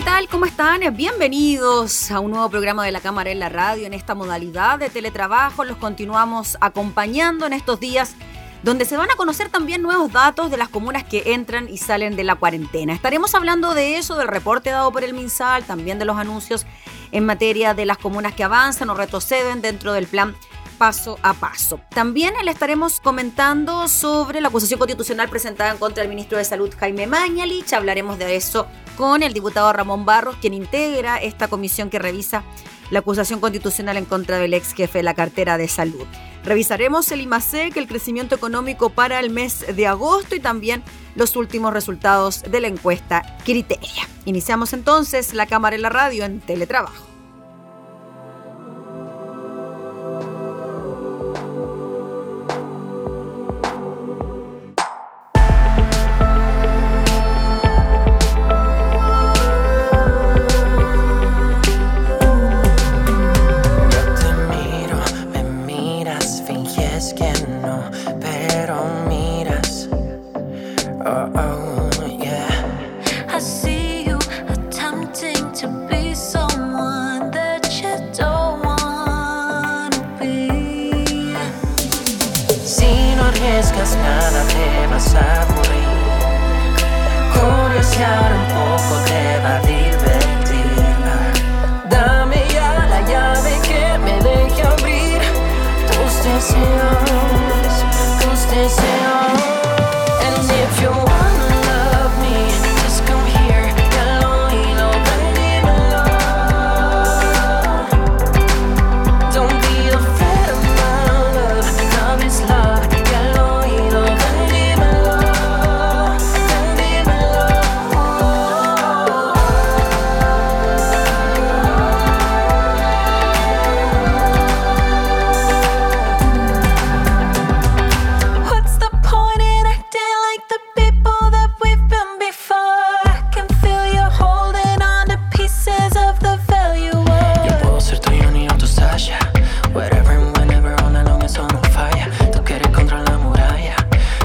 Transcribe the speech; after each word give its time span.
¿Qué 0.00 0.06
tal? 0.06 0.28
¿Cómo 0.28 0.46
están? 0.46 0.80
Bienvenidos 0.96 2.10
a 2.10 2.20
un 2.20 2.30
nuevo 2.30 2.48
programa 2.48 2.86
de 2.86 2.90
la 2.90 3.00
Cámara 3.00 3.32
en 3.32 3.38
la 3.38 3.50
Radio 3.50 3.86
en 3.86 3.92
esta 3.92 4.14
modalidad 4.14 4.78
de 4.78 4.88
teletrabajo. 4.88 5.62
Los 5.62 5.76
continuamos 5.76 6.56
acompañando 6.62 7.44
en 7.44 7.52
estos 7.52 7.80
días 7.80 8.14
donde 8.62 8.86
se 8.86 8.96
van 8.96 9.10
a 9.10 9.16
conocer 9.16 9.50
también 9.50 9.82
nuevos 9.82 10.10
datos 10.10 10.50
de 10.50 10.56
las 10.56 10.70
comunas 10.70 11.04
que 11.04 11.34
entran 11.34 11.68
y 11.68 11.76
salen 11.76 12.16
de 12.16 12.24
la 12.24 12.36
cuarentena. 12.36 12.94
Estaremos 12.94 13.34
hablando 13.34 13.74
de 13.74 13.98
eso, 13.98 14.16
del 14.16 14.28
reporte 14.28 14.70
dado 14.70 14.90
por 14.90 15.04
el 15.04 15.12
MinSal, 15.12 15.64
también 15.64 15.98
de 15.98 16.06
los 16.06 16.16
anuncios 16.16 16.64
en 17.12 17.26
materia 17.26 17.74
de 17.74 17.84
las 17.84 17.98
comunas 17.98 18.32
que 18.32 18.42
avanzan 18.44 18.88
o 18.88 18.94
retroceden 18.94 19.60
dentro 19.60 19.92
del 19.92 20.06
plan 20.06 20.34
paso 20.80 21.18
a 21.22 21.34
paso. 21.34 21.78
También 21.90 22.32
le 22.42 22.50
estaremos 22.50 23.00
comentando 23.00 23.86
sobre 23.86 24.40
la 24.40 24.48
acusación 24.48 24.78
constitucional 24.78 25.28
presentada 25.28 25.72
en 25.72 25.76
contra 25.76 26.02
del 26.02 26.08
ministro 26.08 26.38
de 26.38 26.44
Salud 26.46 26.74
Jaime 26.80 27.06
Mañalich. 27.06 27.74
Hablaremos 27.74 28.18
de 28.18 28.34
eso 28.34 28.66
con 28.96 29.22
el 29.22 29.34
diputado 29.34 29.70
Ramón 29.74 30.06
Barros, 30.06 30.36
quien 30.40 30.54
integra 30.54 31.18
esta 31.18 31.48
comisión 31.48 31.90
que 31.90 31.98
revisa 31.98 32.44
la 32.90 33.00
acusación 33.00 33.40
constitucional 33.40 33.98
en 33.98 34.06
contra 34.06 34.38
del 34.38 34.54
ex 34.54 34.72
jefe 34.72 35.00
de 35.00 35.02
la 35.02 35.12
cartera 35.12 35.58
de 35.58 35.68
salud. 35.68 36.06
Revisaremos 36.44 37.12
el 37.12 37.20
IMASEC, 37.20 37.76
el 37.76 37.86
crecimiento 37.86 38.34
económico 38.34 38.88
para 38.88 39.20
el 39.20 39.28
mes 39.28 39.66
de 39.76 39.86
agosto 39.86 40.34
y 40.34 40.40
también 40.40 40.82
los 41.14 41.36
últimos 41.36 41.74
resultados 41.74 42.42
de 42.42 42.58
la 42.58 42.68
encuesta 42.68 43.36
Criteria. 43.44 44.08
Iniciamos 44.24 44.72
entonces 44.72 45.34
la 45.34 45.44
cámara 45.44 45.76
en 45.76 45.82
la 45.82 45.90
radio 45.90 46.24
en 46.24 46.40
teletrabajo. 46.40 47.09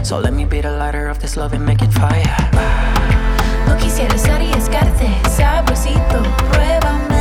So 0.05 0.19
let 0.19 0.33
me 0.33 0.45
be 0.45 0.61
the 0.61 0.69
lighter 0.69 1.07
of 1.07 1.17
this 1.17 1.35
love 1.35 1.53
and 1.53 1.65
make 1.65 1.81
it 1.81 1.91
fire. 1.91 2.37
No 3.65 3.75
quisiera 3.75 4.13
y 4.13 4.53
sabrosito, 5.35 6.21
pruébame. 6.51 7.14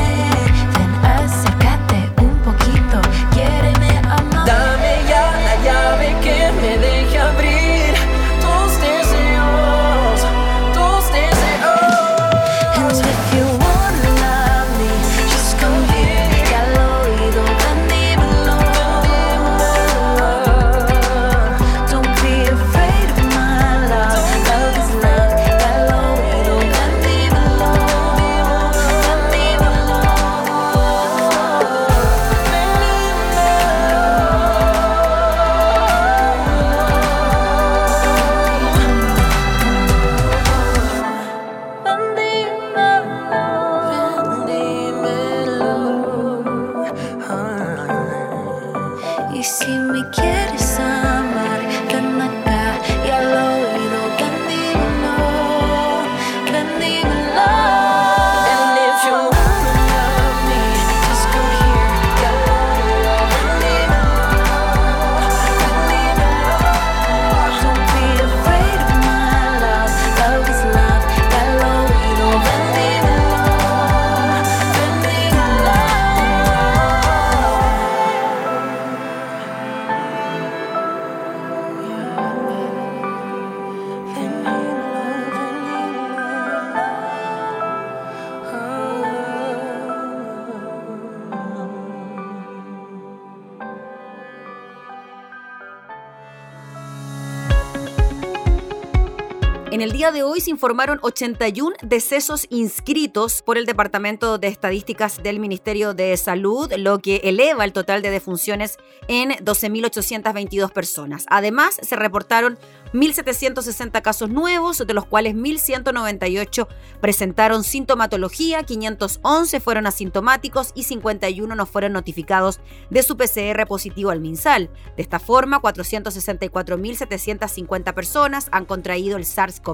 El 99.85 99.93
día 99.93 100.11
de 100.13 100.23
hoy 100.23 100.41
se 100.41 100.49
informaron 100.49 100.99
81 101.03 101.77
decesos 101.83 102.47
inscritos 102.49 103.43
por 103.43 103.59
el 103.59 103.67
Departamento 103.67 104.39
de 104.39 104.49
Estadísticas 104.49 105.23
del 105.23 105.41
Ministerio 105.41 105.93
de 105.93 106.17
Salud, 106.17 106.73
lo 106.79 107.01
que 107.01 107.17
eleva 107.25 107.67
el 107.67 107.75
total 107.75 108.01
de 108.01 108.09
defunciones 108.09 108.79
en 109.09 109.33
12.822 109.33 110.73
personas. 110.73 111.27
Además, 111.29 111.77
se 111.83 111.97
reportaron 111.97 112.57
1.760 112.95 114.01
casos 114.01 114.31
nuevos, 114.31 114.83
de 114.87 114.95
los 114.95 115.05
cuales 115.05 115.35
1.198 115.35 116.67
presentaron 117.03 117.63
sintomatología, 117.63 118.63
511 118.63 119.61
fueron 119.61 119.87
asintomáticos 119.87 120.73
y 120.75 120.85
51 120.85 121.55
no 121.55 121.67
fueron 121.67 121.93
notificados 121.93 122.59
de 122.89 123.03
su 123.03 123.19
PCR 123.19 123.67
positivo 123.67 124.09
al 124.11 124.21
MinSal. 124.21 124.71
De 124.97 125.03
esta 125.03 125.19
forma, 125.19 125.61
464.750 125.61 127.93
personas 127.93 128.49
han 128.51 128.65
contraído 128.65 129.19
el 129.19 129.25
SARS-CoV-2 129.25 129.74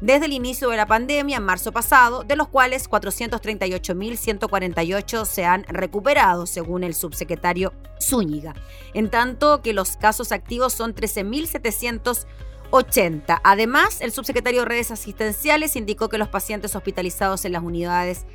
desde 0.00 0.26
el 0.26 0.32
inicio 0.32 0.70
de 0.70 0.76
la 0.76 0.86
pandemia 0.86 1.38
en 1.38 1.44
marzo 1.44 1.72
pasado, 1.72 2.22
de 2.24 2.36
los 2.36 2.46
cuales 2.48 2.88
438.148 2.90 5.24
se 5.24 5.44
han 5.44 5.64
recuperado, 5.64 6.46
según 6.46 6.84
el 6.84 6.94
subsecretario 6.94 7.72
Zúñiga. 8.00 8.54
En 8.92 9.10
tanto 9.10 9.62
que 9.62 9.72
los 9.72 9.96
casos 9.96 10.30
activos 10.32 10.72
son 10.72 10.92
13.780. 10.94 13.40
Además, 13.44 14.00
el 14.00 14.10
subsecretario 14.12 14.60
de 14.60 14.66
Redes 14.66 14.90
Asistenciales 14.90 15.76
indicó 15.76 16.08
que 16.08 16.18
los 16.18 16.28
pacientes 16.28 16.74
hospitalizados 16.76 17.44
en 17.44 17.52
las 17.52 17.62
unidades 17.62 18.26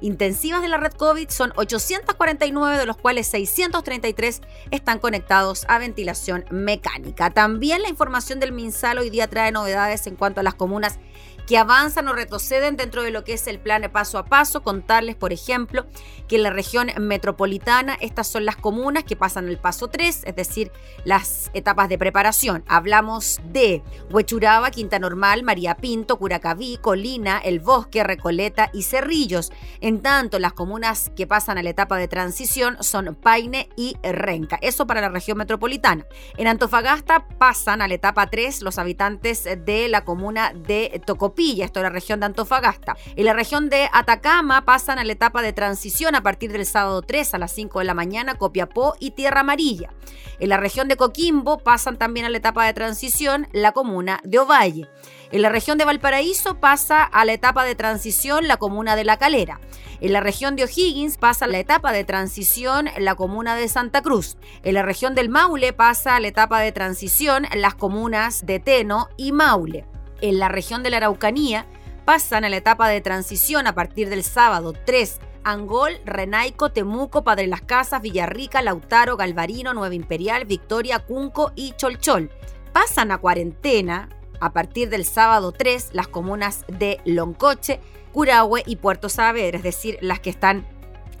intensivas 0.00 0.62
de 0.62 0.68
la 0.68 0.76
red 0.76 0.92
COVID 0.92 1.28
son 1.28 1.52
849, 1.56 2.78
de 2.78 2.86
los 2.86 2.96
cuales 2.96 3.26
633 3.28 4.42
están 4.70 4.98
conectados 4.98 5.64
a 5.68 5.78
ventilación 5.78 6.44
mecánica. 6.50 7.30
También 7.30 7.82
la 7.82 7.88
información 7.88 8.40
del 8.40 8.52
MinSal 8.52 8.98
hoy 8.98 9.10
día 9.10 9.28
trae 9.28 9.52
novedades 9.52 10.06
en 10.06 10.16
cuanto 10.16 10.40
a 10.40 10.42
las 10.42 10.54
comunas 10.54 10.98
que 11.46 11.58
avanzan 11.58 12.08
o 12.08 12.12
retroceden 12.12 12.76
dentro 12.76 13.02
de 13.02 13.10
lo 13.10 13.24
que 13.24 13.34
es 13.34 13.46
el 13.46 13.58
plan 13.58 13.76
paso 13.92 14.18
a 14.18 14.24
paso. 14.24 14.62
Contarles, 14.62 15.16
por 15.16 15.32
ejemplo, 15.32 15.86
que 16.28 16.36
en 16.36 16.42
la 16.42 16.50
región 16.50 16.88
metropolitana 16.98 17.96
estas 18.00 18.26
son 18.26 18.44
las 18.44 18.56
comunas 18.56 19.04
que 19.04 19.16
pasan 19.16 19.48
el 19.48 19.58
paso 19.58 19.88
3, 19.88 20.22
es 20.24 20.36
decir, 20.36 20.72
las 21.04 21.50
etapas 21.54 21.88
de 21.88 21.98
preparación. 21.98 22.64
Hablamos 22.66 23.40
de 23.44 23.82
Huechuraba, 24.10 24.70
Quinta 24.70 24.98
Normal, 24.98 25.42
María 25.42 25.76
Pinto, 25.76 26.18
Curacaví, 26.18 26.78
Colina, 26.80 27.38
El 27.38 27.60
Bosque, 27.60 28.02
Recoleta 28.02 28.70
y 28.72 28.82
Cerrillos. 28.82 29.52
En 29.80 30.02
tanto, 30.02 30.38
las 30.38 30.52
comunas 30.52 31.12
que 31.14 31.26
pasan 31.26 31.58
a 31.58 31.62
la 31.62 31.70
etapa 31.70 31.96
de 31.96 32.08
transición 32.08 32.76
son 32.80 33.14
Paine 33.14 33.68
y 33.76 33.96
Renca. 34.02 34.58
Eso 34.62 34.86
para 34.86 35.00
la 35.00 35.10
región 35.10 35.38
metropolitana. 35.38 36.04
En 36.36 36.48
Antofagasta 36.48 37.28
pasan 37.38 37.82
a 37.82 37.88
la 37.88 37.94
etapa 37.94 38.26
3 38.26 38.62
los 38.62 38.78
habitantes 38.78 39.44
de 39.44 39.88
la 39.88 40.04
comuna 40.04 40.52
de 40.52 41.00
Tocopilla, 41.06 41.35
esto 41.36 41.80
es 41.80 41.82
la 41.82 41.90
región 41.90 42.20
de 42.20 42.26
Antofagasta. 42.26 42.96
En 43.14 43.26
la 43.26 43.34
región 43.34 43.68
de 43.68 43.88
Atacama 43.92 44.64
pasan 44.64 44.98
a 44.98 45.04
la 45.04 45.12
etapa 45.12 45.42
de 45.42 45.52
transición 45.52 46.14
a 46.14 46.22
partir 46.22 46.50
del 46.50 46.64
sábado 46.64 47.02
3 47.02 47.34
a 47.34 47.38
las 47.38 47.52
5 47.52 47.78
de 47.80 47.84
la 47.84 47.94
mañana 47.94 48.36
Copiapó 48.36 48.94
y 48.98 49.10
Tierra 49.10 49.40
Amarilla. 49.40 49.92
En 50.40 50.48
la 50.48 50.56
región 50.56 50.88
de 50.88 50.96
Coquimbo 50.96 51.58
pasan 51.58 51.98
también 51.98 52.24
a 52.26 52.30
la 52.30 52.38
etapa 52.38 52.64
de 52.64 52.72
transición 52.72 53.48
la 53.52 53.72
comuna 53.72 54.20
de 54.24 54.38
Ovalle. 54.38 54.88
En 55.30 55.42
la 55.42 55.48
región 55.48 55.76
de 55.76 55.84
Valparaíso 55.84 56.58
pasa 56.58 57.02
a 57.02 57.24
la 57.24 57.34
etapa 57.34 57.64
de 57.64 57.74
transición 57.74 58.48
la 58.48 58.56
comuna 58.56 58.96
de 58.96 59.04
La 59.04 59.18
Calera. 59.18 59.60
En 60.00 60.12
la 60.12 60.20
región 60.20 60.56
de 60.56 60.64
O'Higgins 60.64 61.18
pasa 61.18 61.46
la 61.46 61.58
etapa 61.58 61.92
de 61.92 62.04
transición 62.04 62.88
la 62.98 63.14
comuna 63.14 63.56
de 63.56 63.68
Santa 63.68 64.02
Cruz. 64.02 64.36
En 64.62 64.74
la 64.74 64.82
región 64.82 65.14
del 65.14 65.28
Maule 65.28 65.72
pasa 65.72 66.16
a 66.16 66.20
la 66.20 66.28
etapa 66.28 66.60
de 66.60 66.72
transición 66.72 67.46
las 67.54 67.74
comunas 67.74 68.46
de 68.46 68.58
Teno 68.60 69.08
y 69.16 69.32
Maule. 69.32 69.86
En 70.20 70.38
la 70.38 70.48
región 70.48 70.82
de 70.82 70.90
la 70.90 70.98
Araucanía 70.98 71.66
pasan 72.04 72.44
a 72.44 72.48
la 72.48 72.56
etapa 72.56 72.88
de 72.88 73.00
transición 73.00 73.66
a 73.66 73.74
partir 73.74 74.08
del 74.08 74.22
sábado 74.22 74.72
3 74.72 75.20
Angol, 75.44 75.92
Renaico, 76.04 76.70
Temuco, 76.70 77.22
Padre 77.22 77.46
Las 77.46 77.62
Casas, 77.62 78.02
Villarrica, 78.02 78.62
Lautaro, 78.62 79.16
Galvarino, 79.16 79.74
Nueva 79.74 79.94
Imperial, 79.94 80.44
Victoria, 80.44 80.98
Cunco 80.98 81.52
y 81.54 81.72
Cholchol. 81.76 82.30
Pasan 82.72 83.12
a 83.12 83.18
cuarentena 83.18 84.08
a 84.40 84.52
partir 84.52 84.88
del 84.90 85.04
sábado 85.04 85.52
3 85.52 85.90
las 85.92 86.08
comunas 86.08 86.64
de 86.66 87.00
Loncoche, 87.04 87.80
Curahue 88.12 88.64
y 88.66 88.76
Puerto 88.76 89.08
Saavedra, 89.08 89.58
es 89.58 89.62
decir, 89.62 89.98
las 90.00 90.18
que 90.18 90.30
están 90.30 90.66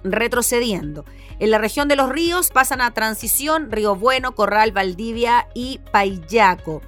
retrocediendo. 0.02 1.04
En 1.38 1.50
la 1.50 1.58
región 1.58 1.86
de 1.88 1.96
los 1.96 2.08
ríos 2.08 2.50
pasan 2.50 2.80
a 2.80 2.94
transición 2.94 3.70
Río 3.70 3.94
Bueno, 3.94 4.34
Corral, 4.34 4.72
Valdivia 4.72 5.48
y 5.54 5.80
Payaco. 5.92 6.82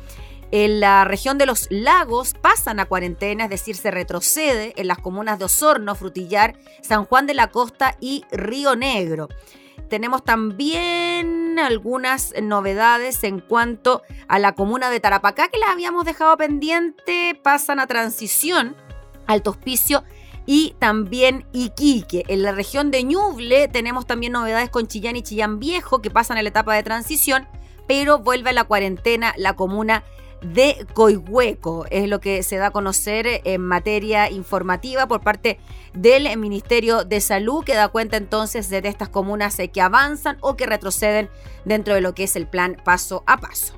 En 0.51 0.81
la 0.81 1.05
región 1.05 1.37
de 1.37 1.45
los 1.45 1.67
lagos 1.71 2.35
pasan 2.35 2.81
a 2.81 2.87
cuarentena, 2.87 3.45
es 3.45 3.51
decir, 3.51 3.77
se 3.77 3.91
retrocede 3.91 4.73
en 4.77 4.87
las 4.87 4.99
comunas 4.99 5.39
de 5.39 5.45
Osorno, 5.45 5.95
Frutillar, 5.95 6.57
San 6.81 7.05
Juan 7.05 7.27
de 7.27 7.35
la 7.35 7.49
Costa 7.49 7.97
y 8.01 8.25
Río 8.31 8.75
Negro. 8.75 9.29
Tenemos 9.91 10.25
también 10.25 11.59
algunas 11.59 12.35
novedades 12.43 13.25
en 13.25 13.41
cuanto 13.41 14.03
a 14.27 14.39
la 14.39 14.55
comuna 14.55 14.91
de 14.91 15.01
Tarapacá, 15.01 15.49
que 15.49 15.59
las 15.59 15.71
habíamos 15.71 16.05
dejado 16.05 16.37
pendiente, 16.37 17.39
pasan 17.43 17.79
a 17.79 17.87
transición, 17.87 18.77
Alto 19.27 19.51
Hospicio 19.51 20.05
y 20.47 20.75
también 20.79 21.47
Iquique. 21.53 22.25
En 22.29 22.43
la 22.43 22.53
región 22.53 22.91
de 22.91 23.05
Ñuble 23.05 23.69
tenemos 23.69 24.07
también 24.07 24.33
novedades 24.33 24.71
con 24.71 24.87
Chillán 24.87 25.17
y 25.17 25.23
Chillán 25.23 25.59
Viejo, 25.59 26.01
que 26.01 26.11
pasan 26.11 26.39
a 26.39 26.43
la 26.43 26.49
etapa 26.49 26.75
de 26.75 26.83
transición, 26.83 27.47
pero 27.87 28.19
vuelve 28.19 28.51
a 28.51 28.55
la 28.55 28.65
cuarentena 28.65 29.35
la 29.37 29.57
comuna 29.57 30.05
Coihueco. 30.95 31.87
Es 31.91 32.09
lo 32.09 32.21
que 32.21 32.43
se 32.43 32.57
da 32.57 32.69
a 32.69 32.71
conocer 32.71 33.43
en 33.45 33.61
materia 33.61 34.31
informativa 34.31 35.07
por 35.07 35.21
parte 35.21 35.59
del 35.95 36.37
Ministerio 36.39 37.05
de 37.05 37.21
Salud, 37.21 37.65
que 37.65 37.75
da 37.75 37.89
cuenta 37.89 38.17
entonces 38.17 38.69
de 38.71 38.79
estas 38.85 39.09
comunas 39.09 39.57
que 39.73 39.81
avanzan 39.81 40.39
o 40.41 40.57
que 40.57 40.67
retroceden 40.67 41.29
dentro 41.65 41.95
de 41.95 42.01
lo 42.01 42.15
que 42.15 42.25
es 42.25 42.37
el 42.37 42.47
plan 42.47 42.77
paso 42.85 43.25
a 43.27 43.39
paso. 43.39 43.75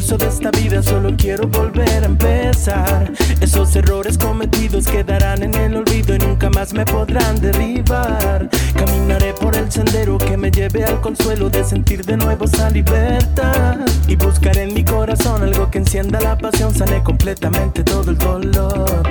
De 0.00 0.26
esta 0.26 0.50
vida 0.50 0.82
solo 0.82 1.14
quiero 1.16 1.46
volver 1.46 2.02
a 2.02 2.06
empezar. 2.06 3.12
Esos 3.40 3.76
errores 3.76 4.16
cometidos 4.16 4.86
quedarán 4.86 5.42
en 5.42 5.54
el 5.54 5.76
olvido 5.76 6.14
y 6.14 6.18
nunca 6.18 6.48
más 6.48 6.72
me 6.72 6.86
podrán 6.86 7.38
derribar. 7.38 8.48
Caminaré 8.74 9.34
por 9.34 9.54
el 9.54 9.70
sendero 9.70 10.16
que 10.16 10.38
me 10.38 10.50
lleve 10.50 10.84
al 10.84 11.00
consuelo 11.02 11.50
de 11.50 11.62
sentir 11.64 12.04
de 12.04 12.16
nuevo 12.16 12.46
esa 12.46 12.70
libertad. 12.70 13.76
Y 14.08 14.16
buscaré 14.16 14.62
en 14.62 14.74
mi 14.74 14.84
corazón 14.84 15.42
algo 15.42 15.70
que 15.70 15.78
encienda 15.78 16.18
la 16.20 16.36
pasión, 16.36 16.74
sane 16.74 17.02
completamente 17.02 17.84
todo 17.84 18.10
el 18.10 18.18
dolor. 18.18 19.02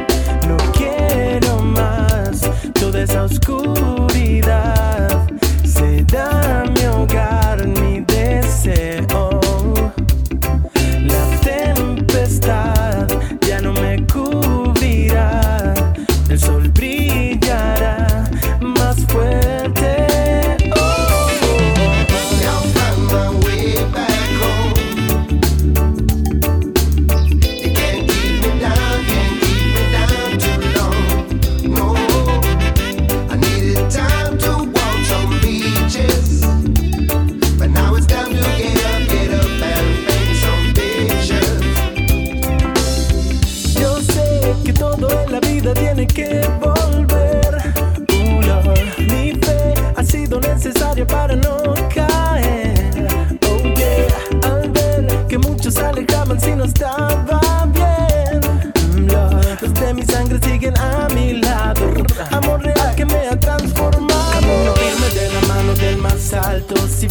No 0.48 0.58
quiero 0.74 1.62
más 1.62 2.42
toda 2.74 3.04
esa 3.04 3.24
oscuridad. 3.24 5.28
Será 5.64 6.64
mi 6.76 6.86
hogar, 6.88 7.66
mi 7.68 8.00
deseo. 8.02 9.39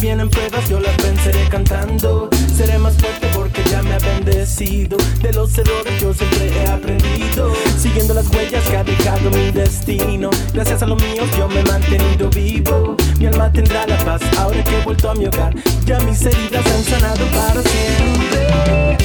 Vienen 0.09 0.29
pruebas, 0.31 0.67
yo 0.67 0.79
las 0.79 0.97
venceré 0.97 1.47
cantando. 1.49 2.29
Seré 2.57 2.79
más 2.79 2.95
fuerte 2.95 3.27
porque 3.31 3.63
ya 3.69 3.83
me 3.83 3.93
ha 3.93 3.99
bendecido. 3.99 4.97
De 5.21 5.31
los 5.33 5.55
errores 5.55 6.01
yo 6.01 6.11
siempre 6.15 6.49
he 6.51 6.67
aprendido. 6.67 7.53
Siguiendo 7.77 8.15
las 8.15 8.27
huellas 8.29 8.67
que 8.67 8.77
ha 8.77 8.83
dejado 8.83 9.29
mi 9.29 9.51
destino. 9.51 10.31
Gracias 10.51 10.81
a 10.81 10.87
los 10.87 10.99
míos 10.99 11.27
yo 11.37 11.47
me 11.47 11.59
he 11.59 11.63
mantenido 11.63 12.27
vivo. 12.31 12.97
Mi 13.19 13.27
alma 13.27 13.51
tendrá 13.51 13.85
la 13.85 13.97
paz 13.97 14.21
ahora 14.39 14.63
que 14.63 14.79
he 14.79 14.83
vuelto 14.83 15.11
a 15.11 15.13
mi 15.13 15.27
hogar. 15.27 15.53
Ya 15.85 15.99
mis 15.99 16.25
heridas 16.25 16.65
han 16.65 16.83
sanado 16.83 17.25
para 17.27 17.61
siempre. 17.61 18.97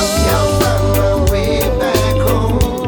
Oh, 2.26 2.83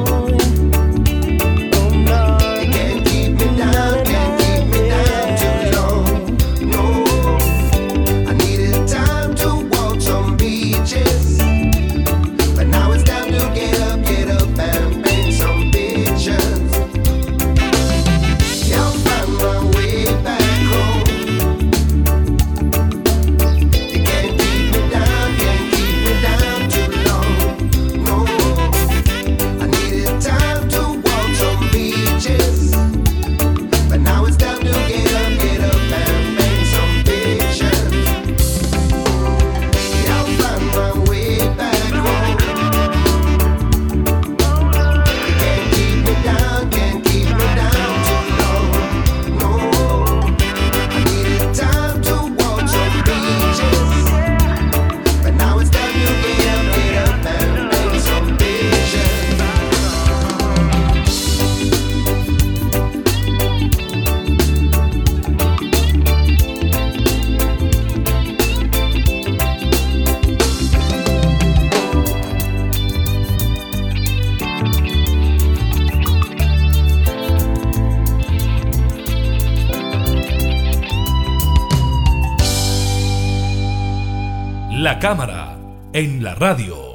cámara, 84.98 85.58
en 85.92 86.22
la 86.24 86.34
radio. 86.34 86.94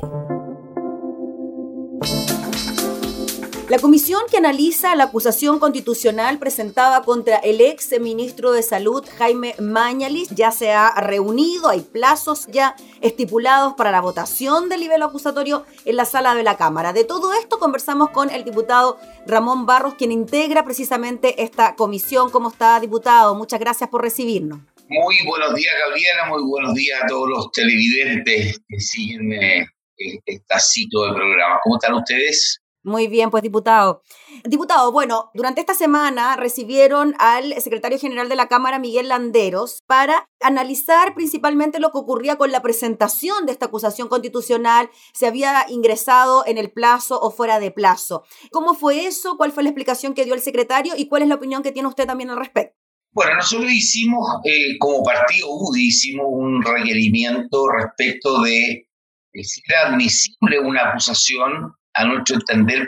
La 3.70 3.80
comisión 3.80 4.24
que 4.30 4.38
analiza 4.38 4.96
la 4.96 5.06
acusación 5.06 5.60
constitucional 5.60 6.40
presentada 6.40 7.04
contra 7.04 7.38
el 7.38 7.62
ex 7.62 7.98
ministro 8.02 8.52
de 8.52 8.64
Salud, 8.64 9.08
Jaime 9.18 9.56
Mañalis, 9.60 10.30
ya 10.30 10.52
se 10.52 10.72
ha 10.74 10.94
reunido, 10.96 11.70
hay 11.70 11.80
plazos 11.80 12.48
ya 12.48 12.76
estipulados 13.00 13.76
para 13.76 13.92
la 13.92 14.02
votación 14.02 14.68
del 14.68 14.82
nivel 14.82 15.04
acusatorio 15.04 15.64
en 15.86 15.96
la 15.96 16.06
sala 16.06 16.36
de 16.36 16.44
la 16.44 16.58
Cámara. 16.58 16.92
De 16.92 17.06
todo 17.06 17.34
esto 17.34 17.60
conversamos 17.60 18.10
con 18.10 18.30
el 18.30 18.44
diputado 18.44 18.98
Ramón 19.26 19.66
Barros, 19.66 19.94
quien 19.94 20.12
integra 20.12 20.66
precisamente 20.66 21.42
esta 21.42 21.76
comisión. 21.76 22.30
¿Cómo 22.30 22.50
está, 22.50 22.80
diputado? 22.80 23.36
Muchas 23.36 23.60
gracias 23.60 23.90
por 23.90 24.02
recibirnos. 24.02 24.60
Muy 24.94 25.16
buenos 25.26 25.56
días, 25.56 25.74
Gabriela. 25.88 26.26
Muy 26.28 26.44
buenos 26.44 26.74
días 26.74 27.02
a 27.02 27.08
todos 27.08 27.30
los 27.30 27.52
televidentes 27.54 28.60
que 28.68 28.80
siguen 28.82 29.32
eh, 29.32 29.66
este 29.96 30.42
cito 30.60 31.06
de 31.06 31.14
programa. 31.14 31.62
¿Cómo 31.64 31.78
están 31.78 31.94
ustedes? 31.94 32.60
Muy 32.84 33.08
bien, 33.08 33.30
pues 33.32 33.42
diputado. 33.42 34.02
Diputado, 34.44 34.92
bueno, 34.92 35.32
durante 35.34 35.62
esta 35.62 35.76
semana 35.76 36.36
recibieron 36.36 37.16
al 37.20 37.54
secretario 37.62 37.98
general 38.00 38.28
de 38.28 38.36
la 38.36 38.50
Cámara, 38.50 38.80
Miguel 38.80 39.08
Landeros, 39.08 39.80
para 39.88 40.28
analizar 40.42 41.14
principalmente 41.16 41.80
lo 41.80 41.92
que 41.94 42.00
ocurría 42.00 42.36
con 42.36 42.52
la 42.52 42.62
presentación 42.62 43.46
de 43.46 43.54
esta 43.54 43.68
acusación 43.68 44.10
constitucional, 44.10 44.90
si 45.14 45.26
había 45.26 45.66
ingresado 45.70 46.44
en 46.46 46.58
el 46.58 46.70
plazo 46.70 47.18
o 47.22 47.32
fuera 47.32 47.62
de 47.62 47.72
plazo. 47.72 48.26
¿Cómo 48.52 48.74
fue 48.74 49.06
eso? 49.06 49.38
¿Cuál 49.38 49.54
fue 49.54 49.64
la 49.64 49.70
explicación 49.70 50.14
que 50.14 50.26
dio 50.26 50.34
el 50.34 50.42
secretario? 50.42 50.96
¿Y 50.98 51.08
cuál 51.08 51.22
es 51.22 51.30
la 51.30 51.36
opinión 51.36 51.64
que 51.64 51.72
tiene 51.72 51.88
usted 51.88 52.06
también 52.06 52.30
al 52.30 52.38
respecto? 52.38 52.81
Bueno, 53.14 53.36
nosotros 53.36 53.70
hicimos, 53.70 54.26
eh, 54.46 54.78
como 54.80 55.04
partido 55.04 55.48
UDI, 55.50 55.88
hicimos 55.88 56.28
un 56.30 56.64
requerimiento 56.64 57.68
respecto 57.70 58.42
de 58.42 58.88
si 59.34 59.62
era 59.68 59.90
admisible 59.90 60.60
una 60.60 60.90
acusación, 60.90 61.74
a 61.94 62.06
nuestro 62.06 62.36
entender, 62.36 62.88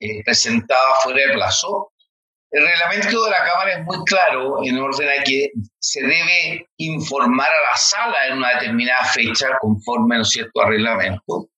eh, 0.00 0.24
presentada 0.24 0.94
fuera 1.04 1.20
de 1.26 1.34
plazo. 1.34 1.92
El 2.50 2.66
reglamento 2.66 3.24
de 3.24 3.30
la 3.30 3.44
Cámara 3.44 3.78
es 3.78 3.84
muy 3.84 3.98
claro 4.06 4.58
en 4.64 4.78
orden 4.78 5.08
a 5.08 5.22
que 5.22 5.50
se 5.78 6.00
debe 6.00 6.66
informar 6.78 7.48
a 7.48 7.70
la 7.70 7.76
sala 7.76 8.26
en 8.28 8.38
una 8.38 8.54
determinada 8.54 9.04
fecha 9.04 9.50
conforme, 9.60 10.16
¿no 10.16 10.22
es 10.22 10.30
cierto?, 10.30 10.64
reglamento. 10.64 11.50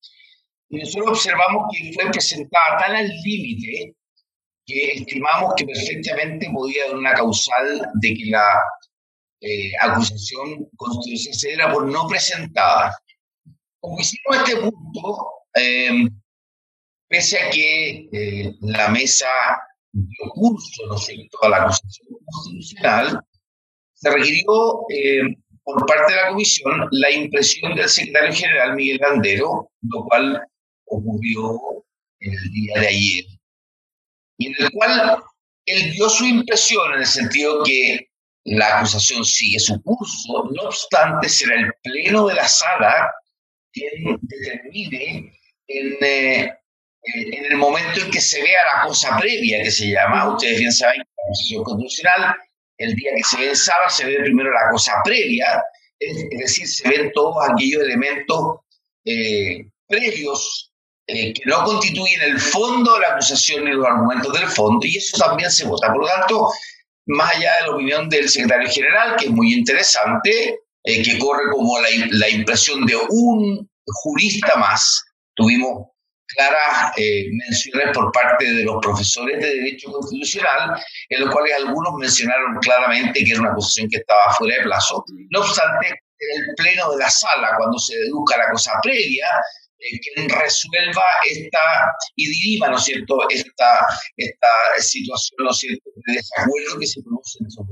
Y 0.69 0.81
nosotros 0.81 1.11
observamos 1.11 1.65
que 1.73 1.93
fue 1.95 2.11
presentada 2.11 2.77
tan 2.79 2.97
al 2.97 3.09
límite 3.09 3.95
que 4.67 4.93
estimamos 4.93 5.55
que 5.57 5.67
perfectamente 5.67 6.49
podía 6.53 6.85
haber 6.85 6.97
una 6.97 7.15
causal 7.15 7.89
de 8.01 8.15
que 8.15 8.27
la 8.27 8.47
eh, 9.41 9.73
acusación 9.81 10.69
constitucional 10.77 11.55
era 11.55 11.73
por 11.73 11.87
no 11.87 12.07
presentada. 12.07 12.95
Como 13.81 13.99
hicimos 13.99 14.37
este 14.37 14.57
punto, 14.57 15.29
em, 15.55 16.09
pese 17.09 17.39
a 17.39 17.51
que 17.51 18.09
eh, 18.13 18.55
la 18.61 18.89
mesa 18.89 19.29
dio 19.93 20.31
curso 20.31 20.87
¿no 20.87 20.97
a 21.43 21.49
la 21.49 21.63
acusación 21.63 22.09
constitucional, 22.27 23.21
se 23.95 24.11
requirió 24.11 24.87
em, 24.91 25.35
por 25.65 25.87
parte 25.87 26.13
de 26.13 26.21
la 26.21 26.29
comisión 26.29 26.89
la 26.91 27.11
impresión 27.11 27.75
del 27.75 27.89
secretario 27.89 28.35
general 28.35 28.75
Miguel 28.75 28.99
Landero, 29.01 29.71
lo 29.83 30.05
cual 30.05 30.43
ocurrió 30.87 31.61
el 32.21 32.53
día 32.53 32.81
de 32.81 32.89
ayer 32.89 33.25
y 34.41 34.47
en 34.47 34.55
el 34.59 34.71
cual 34.73 35.23
él 35.67 35.93
dio 35.93 36.09
su 36.09 36.25
impresión 36.25 36.95
en 36.95 37.01
el 37.01 37.07
sentido 37.07 37.63
que 37.63 38.09
la 38.45 38.79
acusación 38.79 39.23
sigue 39.25 39.61
su 39.61 39.81
curso, 39.83 40.49
no 40.51 40.63
obstante 40.63 41.29
será 41.29 41.57
el 41.57 41.71
pleno 41.83 42.27
de 42.27 42.35
la 42.35 42.49
sala 42.49 43.13
quien 43.71 44.19
determine 44.23 45.33
en, 45.69 45.97
eh, 46.01 46.55
en 47.03 47.45
el 47.45 47.57
momento 47.59 48.01
en 48.01 48.11
que 48.11 48.21
se 48.21 48.43
vea 48.43 48.59
la 48.75 48.83
cosa 48.89 49.19
previa 49.19 49.63
que 49.63 49.71
se 49.71 49.91
llama, 49.91 50.35
ustedes 50.35 50.59
bien 50.59 50.73
saben 50.73 51.03
que 51.03 51.09
la 51.17 51.23
acusación 51.27 51.65
constitucional, 51.65 52.37
el 52.79 52.95
día 52.95 53.11
que 53.17 53.25
se 53.25 53.37
ve 53.37 53.49
en 53.51 53.57
sala 53.57 53.91
se 53.91 54.07
ve 54.07 54.21
primero 54.23 54.51
la 54.51 54.71
cosa 54.71 54.95
previa, 55.05 55.63
es, 55.99 56.31
decir, 56.31 56.67
se 56.67 56.89
ven 56.89 57.13
todos 57.13 57.37
aquellos 57.47 57.83
elementos 57.83 58.61
eh, 59.05 59.67
previos 59.87 60.70
eh, 61.13 61.33
que 61.33 61.43
no 61.47 61.65
constituyen 61.65 62.23
el 62.23 62.41
fondo 62.41 62.95
de 62.95 63.01
la 63.01 63.09
acusación 63.15 63.65
ni 63.65 63.73
los 63.73 63.87
argumentos 63.87 64.33
del 64.33 64.49
fondo, 64.49 64.87
y 64.87 64.97
eso 64.97 65.17
también 65.19 65.51
se 65.51 65.67
vota. 65.67 65.89
Por 65.89 66.03
lo 66.03 66.07
tanto, 66.07 66.49
más 67.07 67.35
allá 67.35 67.53
de 67.57 67.67
la 67.67 67.75
opinión 67.75 68.09
del 68.09 68.29
secretario 68.29 68.71
general, 68.71 69.17
que 69.17 69.27
es 69.27 69.31
muy 69.31 69.53
interesante, 69.55 70.61
eh, 70.85 71.03
que 71.03 71.19
corre 71.19 71.51
como 71.51 71.79
la, 71.81 71.89
la, 72.11 72.29
impresión 72.29 72.87
de 72.87 72.97
un 73.11 73.69
jurista 73.87 74.57
más, 74.57 75.05
tuvimos 75.35 75.91
claras 76.37 76.93
eh, 76.97 77.27
menciones 77.33 77.89
por 77.93 78.13
parte 78.13 78.53
de 78.53 78.65
los 78.65 78.77
profesores 78.81 79.41
de 79.41 79.55
Derecho 79.57 79.91
Constitucional, 79.91 80.81
en 81.09 81.21
los 81.21 81.31
cuales 81.31 81.55
algunos 81.57 81.95
mencionaron 81.95 82.57
claramente 82.61 83.25
que 83.25 83.31
era 83.31 83.41
una 83.41 83.51
acusación 83.51 83.89
que 83.91 83.99
estaba 83.99 84.33
fuera 84.35 84.57
de 84.57 84.63
plazo. 84.63 85.05
No 85.31 85.41
obstante, 85.41 85.89
en 85.89 86.43
el 86.43 86.55
pleno 86.57 86.93
de 86.93 86.99
la 86.99 87.11
sala, 87.11 87.55
cuando 87.57 87.79
se 87.79 87.97
deduzca 87.97 88.39
la 88.39 88.51
cosa 88.51 88.73
previa, 88.83 89.27
quien 90.03 90.29
resuelva 90.29 91.03
esta 91.29 91.59
y 92.17 92.29
dirima, 92.29 92.69
¿no 92.69 92.77
es 92.77 92.85
cierto?, 92.85 93.19
esta, 93.29 93.87
esta 94.17 94.49
situación, 94.79 95.37
¿no 95.45 95.53
cierto?, 95.53 95.91
de 96.07 96.15
desacuerdo 96.15 96.79
que 96.79 96.87
se 96.87 97.03
produce 97.03 97.39
en 97.41 97.47
esos 97.47 97.67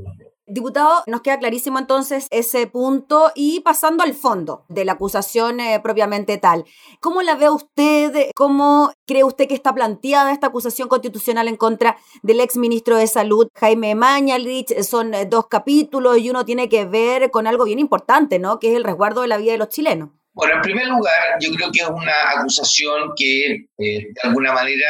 Diputado, 0.50 1.02
nos 1.06 1.20
queda 1.20 1.38
clarísimo 1.38 1.78
entonces 1.78 2.26
ese 2.30 2.66
punto 2.66 3.30
y 3.34 3.60
pasando 3.60 4.02
al 4.02 4.14
fondo 4.14 4.64
de 4.70 4.86
la 4.86 4.92
acusación 4.92 5.60
eh, 5.60 5.78
propiamente 5.82 6.38
tal. 6.38 6.64
¿Cómo 7.00 7.20
la 7.20 7.34
ve 7.34 7.50
usted? 7.50 8.30
¿Cómo 8.34 8.90
cree 9.06 9.24
usted 9.24 9.46
que 9.46 9.54
está 9.54 9.74
planteada 9.74 10.32
esta 10.32 10.46
acusación 10.46 10.88
constitucional 10.88 11.48
en 11.48 11.56
contra 11.56 11.98
del 12.22 12.40
ex 12.40 12.56
ministro 12.56 12.96
de 12.96 13.06
Salud, 13.08 13.48
Jaime 13.56 13.94
Mañalich? 13.94 14.72
Son 14.84 15.12
eh, 15.12 15.26
dos 15.26 15.48
capítulos 15.48 16.16
y 16.16 16.30
uno 16.30 16.46
tiene 16.46 16.70
que 16.70 16.86
ver 16.86 17.30
con 17.30 17.46
algo 17.46 17.64
bien 17.64 17.78
importante, 17.78 18.38
¿no? 18.38 18.58
Que 18.58 18.70
es 18.70 18.76
el 18.76 18.84
resguardo 18.84 19.20
de 19.20 19.28
la 19.28 19.36
vida 19.36 19.52
de 19.52 19.58
los 19.58 19.68
chilenos. 19.68 20.17
Bueno, 20.38 20.54
en 20.54 20.62
primer 20.62 20.86
lugar, 20.86 21.36
yo 21.40 21.50
creo 21.50 21.72
que 21.72 21.80
es 21.80 21.88
una 21.88 22.30
acusación 22.30 23.12
que 23.16 23.54
eh, 23.54 23.66
de 23.76 24.20
alguna 24.22 24.52
manera 24.52 24.88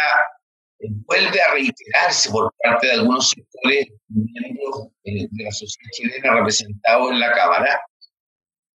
vuelve 1.06 1.40
a 1.40 1.52
reiterarse 1.52 2.28
por 2.28 2.52
parte 2.62 2.88
de 2.88 2.92
algunos 2.92 3.30
sectores 3.30 3.86
miembros 4.08 4.88
eh, 5.04 5.26
de 5.30 5.44
la 5.44 5.50
sociedad 5.50 5.90
chilena 5.92 6.34
representados 6.34 7.12
en 7.12 7.20
la 7.20 7.32
Cámara, 7.32 7.80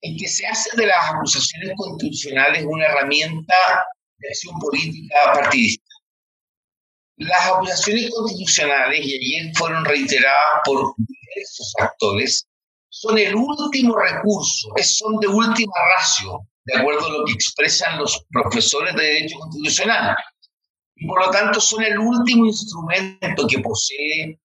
en 0.00 0.16
que 0.16 0.26
se 0.26 0.46
hace 0.46 0.74
de 0.74 0.86
las 0.86 1.10
acusaciones 1.10 1.72
constitucionales 1.76 2.64
una 2.66 2.86
herramienta 2.86 3.54
de 4.16 4.28
acción 4.28 4.58
política 4.58 5.14
partidista. 5.34 5.84
Las 7.18 7.48
acusaciones 7.48 8.10
constitucionales, 8.16 8.98
y 9.04 9.14
ayer 9.14 9.54
fueron 9.56 9.84
reiteradas 9.84 10.62
por 10.64 10.94
diversos 10.96 11.74
actores, 11.80 12.48
son 12.88 13.18
el 13.18 13.34
último 13.34 13.94
recurso, 13.94 14.70
son 14.82 15.20
de 15.20 15.28
última 15.28 15.74
ratio, 15.98 16.48
de 16.64 16.78
acuerdo 16.78 17.06
a 17.06 17.10
lo 17.10 17.24
que 17.24 17.32
expresan 17.32 17.98
los 17.98 18.24
profesores 18.30 18.94
de 18.94 19.02
Derecho 19.02 19.38
Constitucional 19.38 20.16
y 20.96 21.06
por 21.06 21.24
lo 21.24 21.30
tanto 21.30 21.60
son 21.60 21.82
el 21.82 21.98
último 21.98 22.46
instrumento 22.46 23.46
que 23.48 23.58
posee 23.58 24.38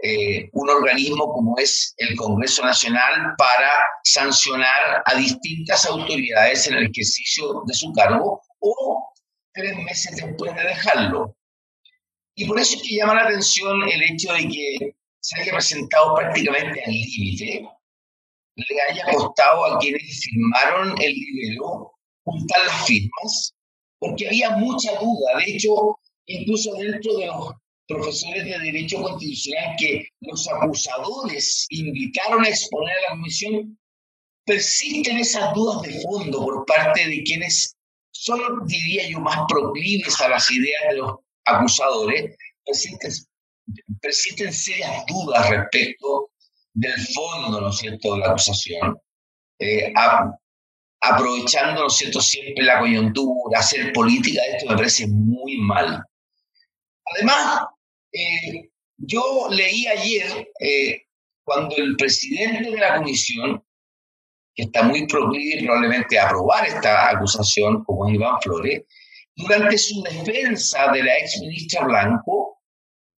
eh, 0.00 0.48
un 0.52 0.68
organismo 0.68 1.32
como 1.32 1.58
es 1.58 1.94
el 1.96 2.14
Congreso 2.16 2.64
Nacional 2.64 3.34
para 3.38 3.70
sancionar 4.04 5.02
a 5.04 5.14
distintas 5.14 5.86
autoridades 5.86 6.66
en 6.68 6.74
el 6.74 6.90
ejercicio 6.90 7.62
de 7.66 7.74
su 7.74 7.92
cargo 7.92 8.40
o 8.60 9.12
tres 9.52 9.76
meses 9.78 10.16
después 10.16 10.54
de 10.54 10.62
dejarlo. 10.62 11.36
Y 12.36 12.46
por 12.46 12.60
eso 12.60 12.76
es 12.76 12.82
que 12.82 12.96
llama 12.96 13.14
la 13.14 13.22
atención 13.22 13.82
el 13.88 14.02
hecho 14.02 14.32
de 14.32 14.48
que 14.48 14.96
se 15.20 15.40
haya 15.40 15.52
presentado 15.52 16.14
prácticamente 16.14 16.82
al 16.84 16.92
límite, 16.92 17.68
le 18.56 18.80
haya 18.88 19.04
costado 19.12 19.64
a 19.64 19.78
quienes 19.78 20.20
firmaron 20.20 20.94
el 21.00 21.12
libro 21.12 21.92
juntar 22.24 22.66
las 22.66 22.86
firmas, 22.86 23.54
porque 23.98 24.26
había 24.26 24.50
mucha 24.50 24.92
duda. 24.98 25.38
De 25.38 25.52
hecho, 25.52 25.98
incluso 26.26 26.74
dentro 26.74 27.16
de 27.16 27.26
los 27.26 27.52
profesores 27.86 28.44
de 28.44 28.58
Derecho 28.58 29.02
Constitucional 29.02 29.76
que 29.78 30.08
los 30.20 30.48
acusadores 30.48 31.66
invitaron 31.70 32.44
a 32.44 32.48
exponer 32.48 32.96
a 32.96 33.02
la 33.02 33.16
comisión, 33.16 33.78
persisten 34.46 35.18
esas 35.18 35.52
dudas 35.54 35.82
de 35.82 36.00
fondo 36.00 36.44
por 36.44 36.64
parte 36.66 37.06
de 37.06 37.22
quienes 37.22 37.76
son, 38.10 38.40
diría 38.66 39.08
yo, 39.08 39.20
más 39.20 39.40
proclives 39.48 40.20
a 40.20 40.28
las 40.28 40.50
ideas 40.50 40.82
de 40.90 40.96
los 40.96 41.16
acusadores, 41.44 42.36
persisten, 42.64 43.10
persisten 44.00 44.52
serias 44.52 45.04
dudas 45.06 45.50
respecto 45.50 46.30
del 46.74 47.00
fondo, 47.14 47.60
¿no 47.60 47.70
es 47.70 47.76
cierto?, 47.76 48.14
de 48.14 48.20
la 48.20 48.28
acusación, 48.30 48.98
eh, 49.60 49.92
aprovechando, 51.00 51.82
¿no 51.82 51.86
es 51.86 51.94
cierto?, 51.94 52.20
siempre 52.20 52.64
la 52.64 52.80
coyuntura, 52.80 53.60
hacer 53.60 53.92
política 53.92 54.42
de 54.42 54.56
esto 54.56 54.70
me 54.70 54.76
parece 54.76 55.06
muy 55.06 55.56
mal. 55.58 56.02
Además, 57.14 57.66
eh, 58.12 58.70
yo 58.96 59.48
leí 59.50 59.86
ayer 59.86 60.52
eh, 60.60 61.02
cuando 61.44 61.76
el 61.76 61.96
presidente 61.96 62.70
de 62.70 62.78
la 62.78 62.96
comisión, 62.96 63.62
que 64.54 64.64
está 64.64 64.82
muy 64.82 65.06
proclive 65.06 65.64
probablemente 65.64 66.18
a 66.18 66.26
aprobar 66.26 66.66
esta 66.66 67.10
acusación, 67.10 67.84
como 67.84 68.08
es 68.08 68.14
Iván 68.14 68.40
Flores, 68.40 68.82
durante 69.36 69.76
su 69.78 70.02
defensa 70.02 70.90
de 70.92 71.02
la 71.02 71.18
ex 71.18 71.40
ministra 71.40 71.84
Blanco, 71.84 72.62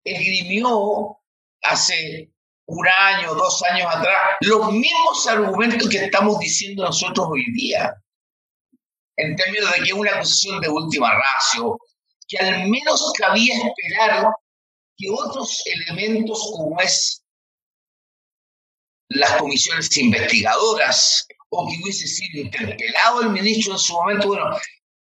esgrimió 0.03 1.19
hace 1.63 2.31
un 2.67 2.87
año, 2.89 3.35
dos 3.35 3.63
años 3.71 3.89
atrás, 3.95 4.37
los 4.41 4.73
mismos 4.73 5.27
argumentos 5.29 5.89
que 5.89 6.05
estamos 6.05 6.39
diciendo 6.39 6.85
nosotros 6.85 7.29
hoy 7.31 7.45
día, 7.55 7.95
en 9.17 9.37
términos 9.37 9.73
de 9.73 9.79
que 9.79 9.91
es 9.91 9.93
una 9.93 10.13
acusación 10.13 10.61
de 10.61 10.69
última 10.69 11.13
ratio, 11.15 11.79
que 12.29 12.39
al 12.39 12.69
menos 12.69 13.13
cabía 13.17 13.55
esperar 13.55 14.33
que 14.97 15.11
otros 15.11 15.63
elementos 15.67 16.51
como 16.53 16.81
es 16.81 17.23
las 19.09 19.37
comisiones 19.37 19.97
investigadoras 19.97 21.27
o 21.51 21.69
que 21.69 21.77
hubiese 21.83 22.09
sido 22.09 22.43
interpelado 22.43 23.23
el 23.23 23.31
ministro 23.31 23.75
en 23.75 23.79
su 23.79 23.93
momento, 23.95 24.29
bueno, 24.29 24.47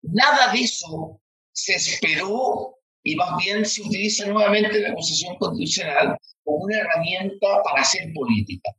nada 0.03 0.53
de 0.53 0.61
eso 0.61 1.21
se 1.53 1.75
esperó 1.75 2.77
y 3.03 3.17
más 3.17 3.37
bien 3.39 3.67
se 3.67 3.83
utiliza 3.83 4.27
nuevamente 4.27 4.79
la 4.81 4.91
acusación 4.91 5.37
constitucional 5.37 6.17
como 6.51 6.65
una 6.65 6.79
herramienta 6.79 7.63
para 7.63 7.83
hacer 7.83 8.13
política. 8.13 8.71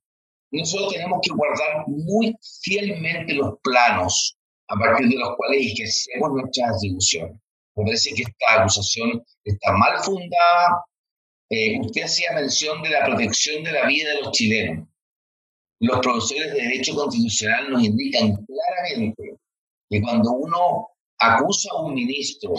Nosotros 0.52 0.94
tenemos 0.94 1.20
que 1.22 1.34
guardar 1.34 1.86
muy 1.88 2.36
fielmente 2.62 3.34
los 3.34 3.54
planos 3.64 4.38
a 4.68 4.76
partir 4.76 5.08
de 5.08 5.18
los 5.18 5.36
cuales 5.38 5.62
ejercemos 5.62 6.32
nuestras 6.34 6.76
atribuciones. 6.76 7.40
Me 7.76 7.86
parece 7.86 8.14
que 8.14 8.24
esta 8.24 8.62
acusación 8.62 9.24
está 9.46 9.72
mal 9.74 9.98
fundada. 10.04 10.86
Eh, 11.50 11.80
usted 11.80 12.04
hacía 12.04 12.34
mención 12.34 12.82
de 12.82 12.90
la 12.90 13.06
protección 13.06 13.64
de 13.64 13.72
la 13.72 13.86
vida 13.86 14.14
de 14.14 14.22
los 14.22 14.32
chilenos. 14.32 14.88
Los 15.80 16.00
profesores 16.00 16.54
de 16.54 16.62
Derecho 16.62 16.94
Constitucional 16.96 17.72
nos 17.72 17.84
indican 17.84 18.46
claramente 18.46 19.38
que 19.90 20.02
cuando 20.02 20.32
uno 20.32 20.90
acusa 21.20 21.70
a 21.72 21.82
un 21.82 21.94
ministro 21.94 22.54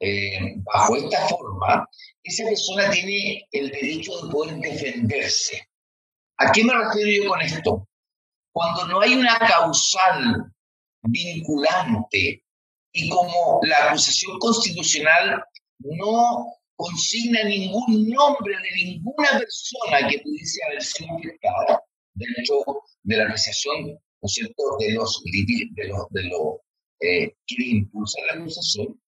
eh, 0.00 0.54
bajo 0.56 0.96
esta 0.96 1.28
forma, 1.28 1.86
esa 2.22 2.44
persona 2.44 2.90
tiene 2.90 3.46
el 3.52 3.70
derecho 3.70 4.12
de 4.22 4.32
poder 4.32 4.56
defenderse. 4.56 5.68
¿A 6.38 6.50
qué 6.52 6.64
me 6.64 6.72
refiero 6.72 7.24
yo 7.24 7.30
con 7.30 7.42
esto? 7.42 7.88
Cuando 8.52 8.86
no 8.88 9.00
hay 9.00 9.14
una 9.14 9.38
causal 9.38 10.52
vinculante 11.02 12.42
y 12.92 13.08
como 13.10 13.60
la 13.62 13.90
acusación 13.90 14.38
constitucional 14.38 15.44
no 15.80 16.46
consigna 16.76 17.44
ningún 17.44 18.08
nombre 18.08 18.56
de 18.56 18.84
ninguna 18.84 19.28
persona 19.38 20.08
que 20.08 20.18
pudiese 20.20 20.60
haber 20.66 20.82
sido 20.82 21.14
afectada 21.14 21.82
dentro 22.14 22.82
de 23.02 23.16
la 23.16 23.24
apreciación, 23.24 23.86
¿no 23.86 24.26
es 24.26 24.32
cierto?, 24.32 24.62
de 24.78 24.92
los, 24.94 25.22
de 25.24 25.88
los, 25.88 26.08
de 26.10 26.22
los 26.24 26.56
eh, 27.00 27.34
que 27.46 27.64
impulsan 27.64 28.26
la 28.26 28.40
acusación, 28.40 29.00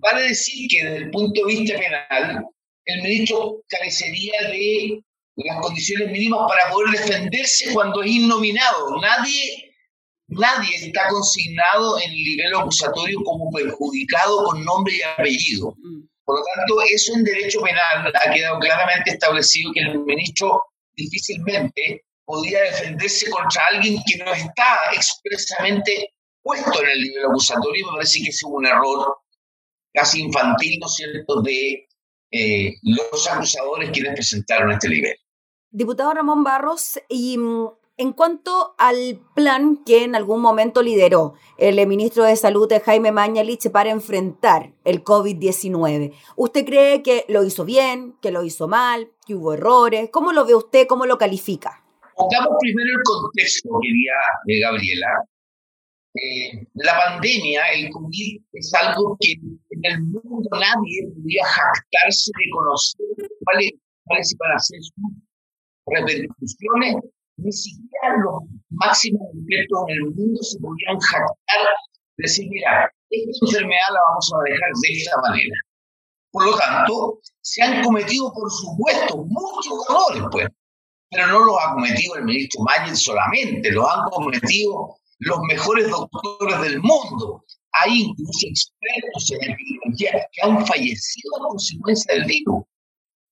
vale 0.00 0.28
decir 0.28 0.68
que 0.70 0.84
desde 0.84 0.96
el 0.98 1.10
punto 1.10 1.46
de 1.46 1.54
vista 1.54 1.78
penal, 1.78 2.44
el 2.84 3.02
ministro 3.02 3.62
carecería 3.68 4.48
de 4.48 5.00
las 5.36 5.60
condiciones 5.60 6.10
mínimas 6.10 6.40
para 6.48 6.72
poder 6.72 6.98
defenderse 6.98 7.72
cuando 7.72 8.02
es 8.02 8.10
innominado. 8.10 9.00
Nadie 9.00 9.66
Nadie 10.28 10.74
está 10.74 11.08
consignado 11.08 12.00
en 12.00 12.10
el 12.10 12.16
nivel 12.16 12.54
acusatorio 12.56 13.18
como 13.24 13.50
perjudicado 13.52 14.44
con 14.44 14.64
nombre 14.64 14.96
y 14.96 15.02
apellido. 15.02 15.74
Mm. 15.78 16.06
Por 16.24 16.38
lo 16.38 16.44
tanto, 16.56 16.82
eso 16.92 17.14
en 17.14 17.22
derecho 17.22 17.60
penal 17.60 18.12
ha 18.12 18.30
quedado 18.32 18.58
claramente 18.58 19.12
establecido 19.12 19.70
que 19.72 19.82
el 19.82 20.00
ministro 20.00 20.60
difícilmente 20.96 22.04
podría 22.24 22.62
defenderse 22.62 23.30
contra 23.30 23.66
alguien 23.66 24.02
que 24.04 24.24
no 24.24 24.32
está 24.32 24.78
expresamente 24.92 26.12
puesto 26.42 26.82
en 26.82 26.88
el 26.88 27.02
nivel 27.02 27.26
acusatorio. 27.26 27.86
Me 27.86 27.92
parece 27.98 28.22
que 28.22 28.30
es 28.30 28.42
un 28.42 28.66
error 28.66 29.16
casi 29.96 30.20
infantil, 30.20 30.78
¿no 30.78 30.86
es 30.86 30.94
cierto?, 30.94 31.40
de 31.40 31.88
eh, 32.30 32.74
los 32.82 33.28
acusadores 33.28 33.90
quienes 33.90 34.14
presentaron 34.14 34.70
este 34.70 34.88
nivel. 34.90 35.16
Diputado 35.70 36.12
Ramón 36.12 36.44
Barros, 36.44 37.00
y 37.08 37.38
mm, 37.38 37.68
en 37.96 38.12
cuanto 38.12 38.74
al 38.78 39.20
plan 39.34 39.82
que 39.84 40.04
en 40.04 40.14
algún 40.14 40.42
momento 40.42 40.82
lideró 40.82 41.34
el 41.56 41.84
ministro 41.86 42.24
de 42.24 42.36
Salud 42.36 42.70
Jaime 42.84 43.10
Mañalich 43.10 43.70
para 43.70 43.90
enfrentar 43.90 44.74
el 44.84 45.02
COVID-19, 45.02 46.12
¿usted 46.36 46.64
cree 46.66 47.02
que 47.02 47.24
lo 47.28 47.42
hizo 47.42 47.64
bien, 47.64 48.16
que 48.20 48.30
lo 48.30 48.44
hizo 48.44 48.68
mal, 48.68 49.10
que 49.26 49.34
hubo 49.34 49.54
errores? 49.54 50.10
¿Cómo 50.10 50.32
lo 50.32 50.44
ve 50.44 50.54
usted? 50.54 50.86
¿Cómo 50.86 51.06
lo 51.06 51.16
califica? 51.16 51.82
Pongamos 52.14 52.56
primero 52.60 52.98
el 52.98 53.02
contexto, 53.02 53.70
querida 53.80 54.14
eh, 54.46 54.60
Gabriela. 54.60 55.08
Eh, 56.14 56.66
la 56.74 56.98
pandemia, 56.98 57.62
el 57.74 57.90
COVID, 57.90 58.40
es 58.52 58.72
algo 58.74 59.16
que 59.20 59.34
en 59.82 59.92
el 59.92 60.02
mundo 60.02 60.48
nadie 60.52 61.08
podía 61.14 61.44
jactarse 61.44 62.30
de 62.38 62.50
conocer 62.52 63.30
cuáles, 63.44 63.72
cuáles 64.04 64.34
iban 64.34 64.56
a 64.56 64.58
ser 64.58 64.78
sus 64.82 64.94
repercusiones 65.86 66.96
ni 67.38 67.52
siquiera 67.52 68.16
los 68.24 68.42
máximos 68.70 69.22
expertos 69.34 69.78
en 69.88 69.96
el 69.96 70.14
mundo 70.14 70.42
se 70.42 70.58
podían 70.58 70.98
jactar 70.98 71.66
de 72.16 72.22
decir, 72.22 72.48
mira, 72.48 72.90
esta 73.10 73.46
enfermedad 73.46 73.92
la 73.92 74.00
vamos 74.08 74.32
a 74.32 74.36
manejar 74.38 74.70
de 74.82 74.98
esta 74.98 75.20
manera. 75.20 75.56
Por 76.30 76.46
lo 76.46 76.56
tanto, 76.56 77.18
se 77.42 77.62
han 77.62 77.84
cometido, 77.84 78.32
por 78.32 78.50
supuesto, 78.50 79.24
muchos 79.28 79.74
errores, 79.88 80.22
pues. 80.32 80.48
pero 81.10 81.26
no 81.28 81.44
los 81.44 81.56
ha 81.62 81.74
cometido 81.74 82.16
el 82.16 82.24
ministro 82.24 82.62
Mayer 82.64 82.96
solamente, 82.96 83.70
los 83.70 83.86
han 83.88 84.10
cometido 84.10 84.96
los 85.18 85.38
mejores 85.48 85.88
doctores 85.88 86.60
del 86.62 86.80
mundo. 86.80 87.44
Hay 87.80 88.02
incluso 88.02 88.46
expertos 88.46 89.30
en 89.32 89.50
epidemiología 89.50 90.28
que 90.32 90.42
han 90.42 90.66
fallecido 90.66 91.36
a 91.36 91.48
consecuencia 91.48 92.14
del 92.14 92.24
virus. 92.24 92.64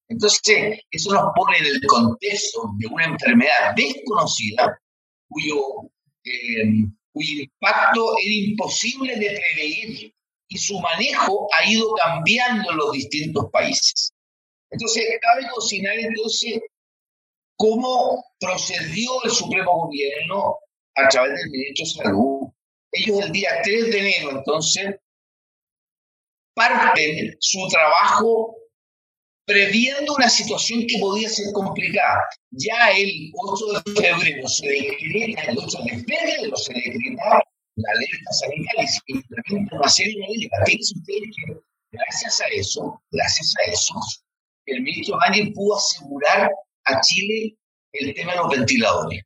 Entonces, 0.09 0.80
eso 0.90 1.12
nos 1.12 1.33
pone 1.35 1.59
en 1.59 1.66
el 1.66 1.87
contexto 1.87 2.70
de 2.78 2.87
una 2.88 3.04
enfermedad 3.07 3.74
desconocida 3.74 4.78
cuyo, 5.28 5.59
eh, 6.24 6.87
cuyo 7.12 7.42
impacto 7.42 8.14
era 8.22 8.35
imposible 8.48 9.16
de 9.16 9.26
prever 9.26 10.12
y 10.48 10.59
su 10.59 10.78
manejo 10.78 11.48
ha 11.59 11.70
ido 11.70 11.94
cambiando 11.94 12.70
en 12.70 12.76
los 12.76 12.92
distintos 12.92 13.46
países. 13.50 14.12
Entonces, 14.70 15.04
cabe 15.22 15.48
cocinar 15.54 15.98
entonces 15.98 16.61
cómo 17.57 18.24
procedió 18.38 19.22
el 19.24 19.30
Supremo 19.30 19.87
Gobierno 19.87 20.59
a 20.96 21.09
través 21.09 21.35
del 21.35 21.50
Ministro 21.50 21.85
de 21.85 22.04
Salud. 22.04 22.53
Ellos 22.94 23.20
el 23.24 23.33
día 23.33 23.50
3 23.62 23.90
de 23.90 23.98
enero, 23.98 24.30
entonces, 24.30 24.96
parten 26.54 27.37
su 27.40 27.66
trabajo 27.68 28.57
previendo 29.46 30.14
una 30.14 30.28
situación 30.28 30.87
que 30.87 30.98
podía 30.98 31.28
ser 31.28 31.52
complicada. 31.52 32.20
Ya 32.50 32.90
el 32.96 33.30
8 33.35 33.66
de 33.66 34.00
febrero 34.00 34.48
se 34.48 34.66
decreta, 34.66 35.42
el 35.42 35.59
8 35.59 35.78
de 35.85 35.90
febrero 35.98 36.57
se 36.57 36.72
decreta 36.72 37.42
la 37.76 37.90
alerta 37.90 38.33
sanitaria 38.33 38.85
y 38.85 38.88
se 38.88 39.00
implementa 39.09 39.76
una 39.76 39.88
serie 39.88 40.14
de 40.14 40.20
medidas. 40.20 40.61
Fíjense 40.66 40.94
ustedes 40.96 41.37
que 41.37 41.61
gracias 41.92 42.40
a 42.40 42.46
eso, 42.52 43.02
gracias 43.11 43.54
a 43.61 43.70
eso, 43.72 43.94
el 44.66 44.83
ministro 44.83 45.18
Ángel 45.26 45.52
pudo 45.52 45.76
asegurar 45.76 46.50
a 46.85 47.00
Chile 47.00 47.57
el 47.92 48.14
tema 48.14 48.33
de 48.33 48.38
los 48.38 48.48
ventiladores. 48.48 49.22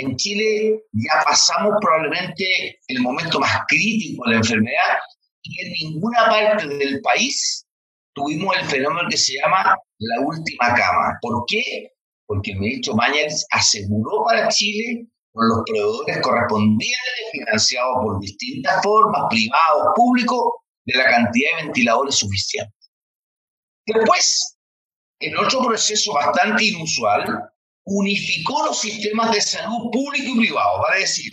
En 0.00 0.16
Chile 0.16 0.82
ya 0.92 1.22
pasamos 1.26 1.74
probablemente 1.78 2.78
el 2.88 3.02
momento 3.02 3.38
más 3.38 3.60
crítico 3.68 4.24
de 4.24 4.30
la 4.30 4.36
enfermedad 4.38 4.98
y 5.42 5.60
en 5.60 5.72
ninguna 5.72 6.24
parte 6.26 6.68
del 6.68 7.02
país 7.02 7.66
tuvimos 8.14 8.56
el 8.56 8.64
fenómeno 8.64 9.10
que 9.10 9.18
se 9.18 9.34
llama 9.34 9.76
la 9.98 10.20
última 10.22 10.74
cama. 10.74 11.18
¿Por 11.20 11.44
qué? 11.46 11.90
Porque 12.26 12.52
el 12.52 12.60
ministro 12.60 12.94
Mañez 12.94 13.44
aseguró 13.50 14.24
para 14.24 14.48
Chile 14.48 15.06
con 15.32 15.46
los 15.48 15.58
proveedores 15.66 16.18
correspondientes, 16.22 17.30
financiados 17.32 17.96
por 18.02 18.20
distintas 18.20 18.82
formas, 18.82 19.24
privados, 19.28 19.88
públicos, 19.94 20.42
de 20.86 20.96
la 20.96 21.04
cantidad 21.04 21.58
de 21.58 21.64
ventiladores 21.64 22.14
suficientes. 22.14 22.90
Después, 23.84 24.56
en 25.20 25.36
otro 25.36 25.62
proceso 25.62 26.14
bastante 26.14 26.64
inusual, 26.64 27.49
unificó 27.90 28.64
los 28.66 28.80
sistemas 28.80 29.32
de 29.32 29.40
salud 29.40 29.90
público 29.92 30.32
y 30.32 30.38
privado, 30.46 30.80
para 30.82 31.00
decir, 31.00 31.30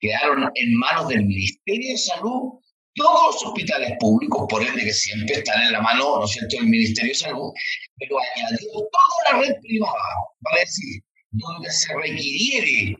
quedaron 0.00 0.50
en 0.54 0.74
manos 0.78 1.08
del 1.08 1.26
Ministerio 1.26 1.92
de 1.92 1.98
Salud 1.98 2.58
todos 2.94 3.34
los 3.34 3.46
hospitales 3.46 3.92
públicos, 4.00 4.46
por 4.48 4.62
ende 4.62 4.84
que 4.84 4.92
siempre 4.92 5.36
están 5.36 5.62
en 5.62 5.72
la 5.72 5.82
mano, 5.82 6.18
¿no 6.18 6.24
es 6.24 6.30
cierto?, 6.32 6.56
del 6.56 6.66
Ministerio 6.66 7.12
de 7.12 7.18
Salud, 7.18 7.52
pero 7.98 8.16
añadió 8.18 8.68
toda 8.72 9.32
la 9.32 9.38
red 9.40 9.54
privada, 9.60 10.14
para 10.40 10.60
decir, 10.60 11.02
donde 11.30 11.70
se 11.70 11.94
requiriere 11.94 12.96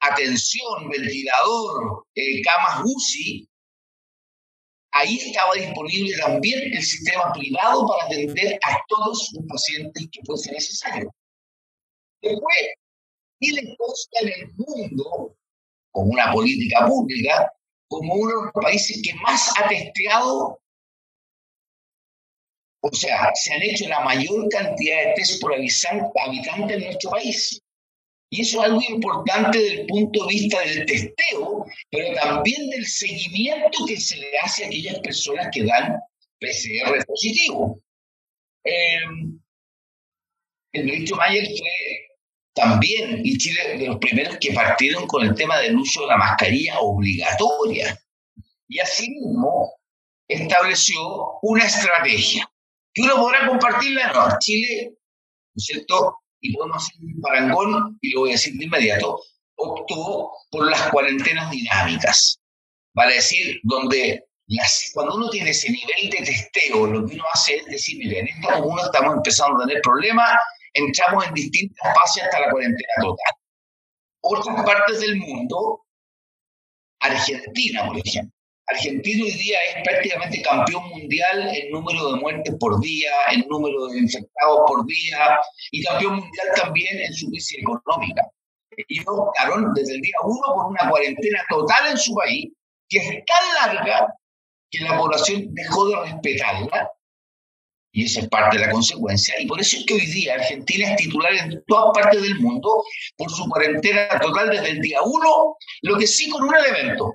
atención, 0.00 0.88
ventilador, 0.88 2.04
eh, 2.14 2.40
camas 2.42 2.82
UCI, 2.84 3.46
ahí 4.92 5.16
estaba 5.16 5.54
disponible 5.54 6.16
también 6.18 6.60
el 6.72 6.82
sistema 6.82 7.30
privado 7.34 7.86
para 7.86 8.06
atender 8.06 8.58
a 8.66 8.78
todos 8.88 9.30
los 9.34 9.44
pacientes 9.48 10.08
que 10.10 10.20
fuese 10.24 10.50
necesario. 10.52 11.10
Después, 12.22 12.56
le 13.40 13.76
consta 13.76 14.18
en 14.20 14.28
el 14.28 14.52
mundo, 14.56 15.36
con 15.92 16.10
una 16.10 16.32
política 16.32 16.86
pública, 16.86 17.52
como 17.88 18.14
uno 18.14 18.28
de 18.28 18.44
los 18.44 18.52
países 18.52 19.00
que 19.02 19.14
más 19.14 19.52
ha 19.58 19.68
testeado, 19.68 20.60
o 22.82 22.92
sea, 22.92 23.30
se 23.34 23.52
han 23.52 23.62
hecho 23.62 23.88
la 23.88 24.00
mayor 24.00 24.48
cantidad 24.48 25.04
de 25.04 25.12
test 25.16 25.40
por 25.40 25.52
habitante 25.54 26.74
en 26.74 26.84
nuestro 26.84 27.10
país. 27.10 27.60
Y 28.32 28.42
eso 28.42 28.60
es 28.60 28.70
algo 28.70 28.80
importante 28.88 29.58
desde 29.58 29.80
el 29.80 29.86
punto 29.86 30.24
de 30.24 30.34
vista 30.34 30.60
del 30.60 30.86
testeo, 30.86 31.66
pero 31.90 32.14
también 32.14 32.70
del 32.70 32.86
seguimiento 32.86 33.84
que 33.86 33.96
se 33.98 34.16
le 34.16 34.38
hace 34.38 34.64
a 34.64 34.66
aquellas 34.68 35.00
personas 35.00 35.48
que 35.52 35.64
dan 35.64 35.98
PCR 36.38 37.04
positivo. 37.06 37.82
Eh, 38.64 39.00
el 40.72 40.84
ministro 40.84 41.16
Mayer 41.16 41.44
fue 41.44 42.09
también, 42.54 43.20
y 43.24 43.38
Chile 43.38 43.78
de 43.78 43.86
los 43.86 43.98
primeros 43.98 44.36
que 44.38 44.52
partieron 44.52 45.06
con 45.06 45.24
el 45.24 45.34
tema 45.34 45.58
del 45.58 45.76
uso 45.76 46.02
de 46.02 46.08
la 46.08 46.16
mascarilla 46.16 46.80
obligatoria. 46.80 47.98
Y 48.68 48.78
asimismo 48.78 49.74
estableció 50.28 51.00
una 51.42 51.64
estrategia 51.64 52.50
que 52.92 53.02
uno 53.02 53.16
podrá 53.16 53.46
compartirla. 53.46 54.12
No, 54.12 54.28
Chile, 54.40 54.92
¿no 54.92 55.56
es 55.56 55.64
cierto? 55.64 56.18
Y 56.40 56.54
podemos 56.54 56.82
hacer 56.82 56.96
un 57.00 57.20
parangón, 57.20 57.98
y 58.00 58.12
lo 58.12 58.20
voy 58.20 58.30
a 58.30 58.32
decir 58.32 58.54
de 58.54 58.64
inmediato, 58.64 59.20
optó 59.56 60.30
por 60.50 60.70
las 60.70 60.88
cuarentenas 60.90 61.50
dinámicas. 61.50 62.40
Para 62.92 63.12
decir, 63.12 63.60
donde 63.62 64.24
cuando 64.92 65.14
uno 65.14 65.30
tiene 65.30 65.50
ese 65.50 65.70
nivel 65.70 66.10
de 66.10 66.24
testeo, 66.24 66.86
lo 66.86 67.06
que 67.06 67.14
uno 67.14 67.24
hace 67.32 67.56
es 67.56 67.66
decir, 67.66 67.98
miren, 67.98 68.26
en 68.26 68.34
esta 68.34 68.54
comuna 68.54 68.82
estamos 68.82 69.16
empezando 69.16 69.62
a 69.62 69.66
tener 69.66 69.80
problemas, 69.82 70.32
entramos 70.74 71.26
en 71.26 71.34
distintas 71.34 71.94
fases 71.94 72.24
hasta 72.24 72.40
la 72.40 72.50
cuarentena 72.50 72.92
total. 73.00 73.34
Otras 74.22 74.64
partes 74.64 75.00
del 75.00 75.16
mundo, 75.16 75.84
Argentina, 77.00 77.86
por 77.86 77.98
ejemplo. 77.98 78.32
Argentina 78.66 79.24
hoy 79.24 79.32
día 79.32 79.58
es 79.68 79.82
prácticamente 79.82 80.42
campeón 80.42 80.88
mundial 80.90 81.50
en 81.56 81.72
número 81.72 82.12
de 82.12 82.20
muertes 82.20 82.54
por 82.60 82.80
día, 82.80 83.10
en 83.32 83.40
número 83.48 83.88
de 83.88 83.98
infectados 83.98 84.60
por 84.66 84.86
día, 84.86 85.40
y 85.72 85.82
campeón 85.82 86.16
mundial 86.16 86.46
también 86.54 87.00
en 87.00 87.12
su 87.12 87.28
crisis 87.30 87.58
económica. 87.58 88.22
Ellos 88.76 89.04
optaron 89.08 89.74
desde 89.74 89.94
el 89.94 90.00
día 90.00 90.14
uno 90.22 90.54
por 90.54 90.66
una 90.66 90.88
cuarentena 90.88 91.42
total 91.48 91.90
en 91.90 91.98
su 91.98 92.14
país, 92.14 92.52
que 92.88 92.98
es 92.98 93.24
tan 93.24 93.74
larga 93.74 94.14
que 94.70 94.84
la 94.84 94.96
población 94.96 95.52
dejó 95.52 95.88
de 95.88 95.96
respetarla 96.02 96.90
y 97.92 98.04
esa 98.04 98.20
es 98.20 98.28
parte 98.28 98.58
de 98.58 98.66
la 98.66 98.72
consecuencia. 98.72 99.34
Y 99.40 99.46
por 99.46 99.60
eso 99.60 99.76
es 99.76 99.84
que 99.86 99.94
hoy 99.94 100.06
día 100.06 100.34
Argentina 100.34 100.90
es 100.90 100.96
titular 100.96 101.32
en 101.34 101.62
todas 101.66 101.92
partes 101.94 102.22
del 102.22 102.38
mundo 102.38 102.84
por 103.16 103.30
su 103.30 103.48
cuarentena 103.48 104.08
total 104.20 104.50
desde 104.50 104.70
el 104.70 104.80
día 104.80 105.00
uno, 105.02 105.56
lo 105.82 105.98
que 105.98 106.06
sí 106.06 106.28
con 106.30 106.44
un 106.44 106.54
elemento. 106.54 107.12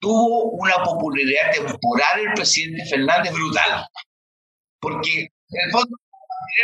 Tuvo 0.00 0.50
una 0.52 0.82
popularidad 0.84 1.50
temporal 1.52 2.20
el 2.20 2.32
presidente 2.34 2.86
Fernández 2.88 3.32
brutal. 3.32 3.84
Porque 4.80 5.22
en 5.22 5.64
el 5.64 5.70
fondo, 5.72 5.96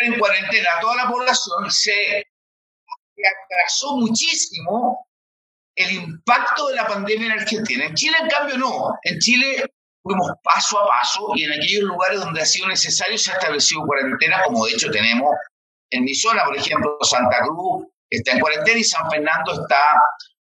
en 0.03 0.19
cuarentena 0.19 0.69
a 0.77 0.81
toda 0.81 0.97
la 0.97 1.11
población 1.11 1.71
se 1.71 2.25
atrasó 3.17 3.97
muchísimo 3.97 5.09
el 5.75 5.91
impacto 5.91 6.69
de 6.69 6.77
la 6.77 6.87
pandemia 6.87 7.27
en 7.27 7.41
Argentina. 7.41 7.87
En 7.87 7.95
Chile, 7.95 8.17
en 8.21 8.29
cambio, 8.29 8.59
no. 8.59 8.97
En 9.03 9.19
Chile 9.19 9.65
fuimos 10.05 10.31
paso 10.43 10.79
a 10.79 10.87
paso 10.87 11.29
y 11.35 11.45
en 11.45 11.53
aquellos 11.53 11.85
lugares 11.85 12.21
donde 12.21 12.43
ha 12.43 12.45
sido 12.45 12.69
necesario 12.69 13.17
se 13.17 13.33
ha 13.33 13.35
establecido 13.35 13.83
cuarentena, 13.87 14.43
como 14.45 14.67
de 14.67 14.73
hecho 14.73 14.91
tenemos 14.91 15.31
en 15.91 16.05
mi 16.05 16.15
zona, 16.15 16.45
por 16.45 16.57
ejemplo, 16.57 16.99
Santa 17.03 17.39
Cruz 17.41 17.87
está 18.11 18.33
en 18.33 18.41
cuarentena 18.41 18.79
y 18.79 18.85
San 18.85 19.11
Fernando 19.11 19.53
está 19.53 19.81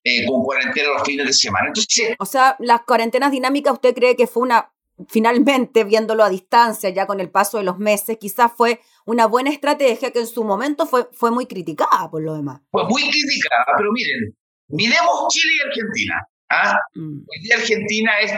eh, 0.04 0.26
con 0.28 0.44
cuarentena 0.44 0.90
los 0.90 1.04
fines 1.04 1.26
de 1.26 1.34
semana. 1.34 1.68
Entonces, 1.68 2.16
o 2.20 2.26
sea, 2.26 2.56
las 2.60 2.82
cuarentenas 2.82 3.32
dinámicas, 3.32 3.74
¿usted 3.74 3.96
cree 3.96 4.16
que 4.16 4.28
fue 4.28 4.44
una, 4.44 4.74
finalmente, 5.08 5.84
viéndolo 5.84 6.24
a 6.24 6.30
distancia, 6.30 6.90
ya 6.90 7.08
con 7.08 7.20
el 7.20 7.30
paso 7.30 7.58
de 7.58 7.64
los 7.64 7.78
meses, 7.78 8.18
quizás 8.20 8.52
fue 8.56 8.82
una 9.06 9.28
buena 9.28 9.50
estrategia 9.50 10.12
que 10.12 10.20
en 10.20 10.28
su 10.28 10.44
momento 10.44 10.86
fue, 10.86 11.08
fue 11.14 11.32
muy 11.32 11.46
criticada 11.46 12.10
por 12.12 12.22
lo 12.22 12.36
demás? 12.36 12.62
Fue 12.72 12.84
muy 12.86 13.04
criticada, 13.04 13.66
pero 13.78 13.92
miren, 13.92 14.36
miremos 14.68 15.28
Chile 15.30 15.54
y 15.58 15.68
Argentina. 15.68 16.28
¿ah? 16.50 16.78
Mm. 16.96 17.20
Argentina 17.56 18.12
es 18.20 18.34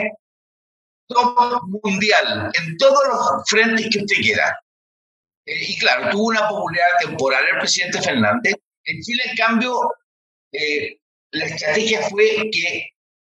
top 1.07 1.63
mundial 1.83 2.51
en 2.53 2.77
todos 2.77 2.99
los 3.07 3.49
frentes 3.49 3.87
que 3.91 3.99
usted 3.99 4.17
quiera. 4.17 4.59
Eh, 5.45 5.71
y 5.71 5.77
claro, 5.77 6.09
tuvo 6.11 6.27
una 6.27 6.47
popularidad 6.47 6.97
temporal 7.01 7.43
el 7.51 7.59
presidente 7.59 8.01
Fernández. 8.01 8.55
En 8.85 9.01
Chile, 9.01 9.23
en 9.29 9.35
cambio, 9.35 9.79
eh, 10.51 10.97
la 11.31 11.45
estrategia 11.45 12.01
fue 12.09 12.49
que 12.51 12.89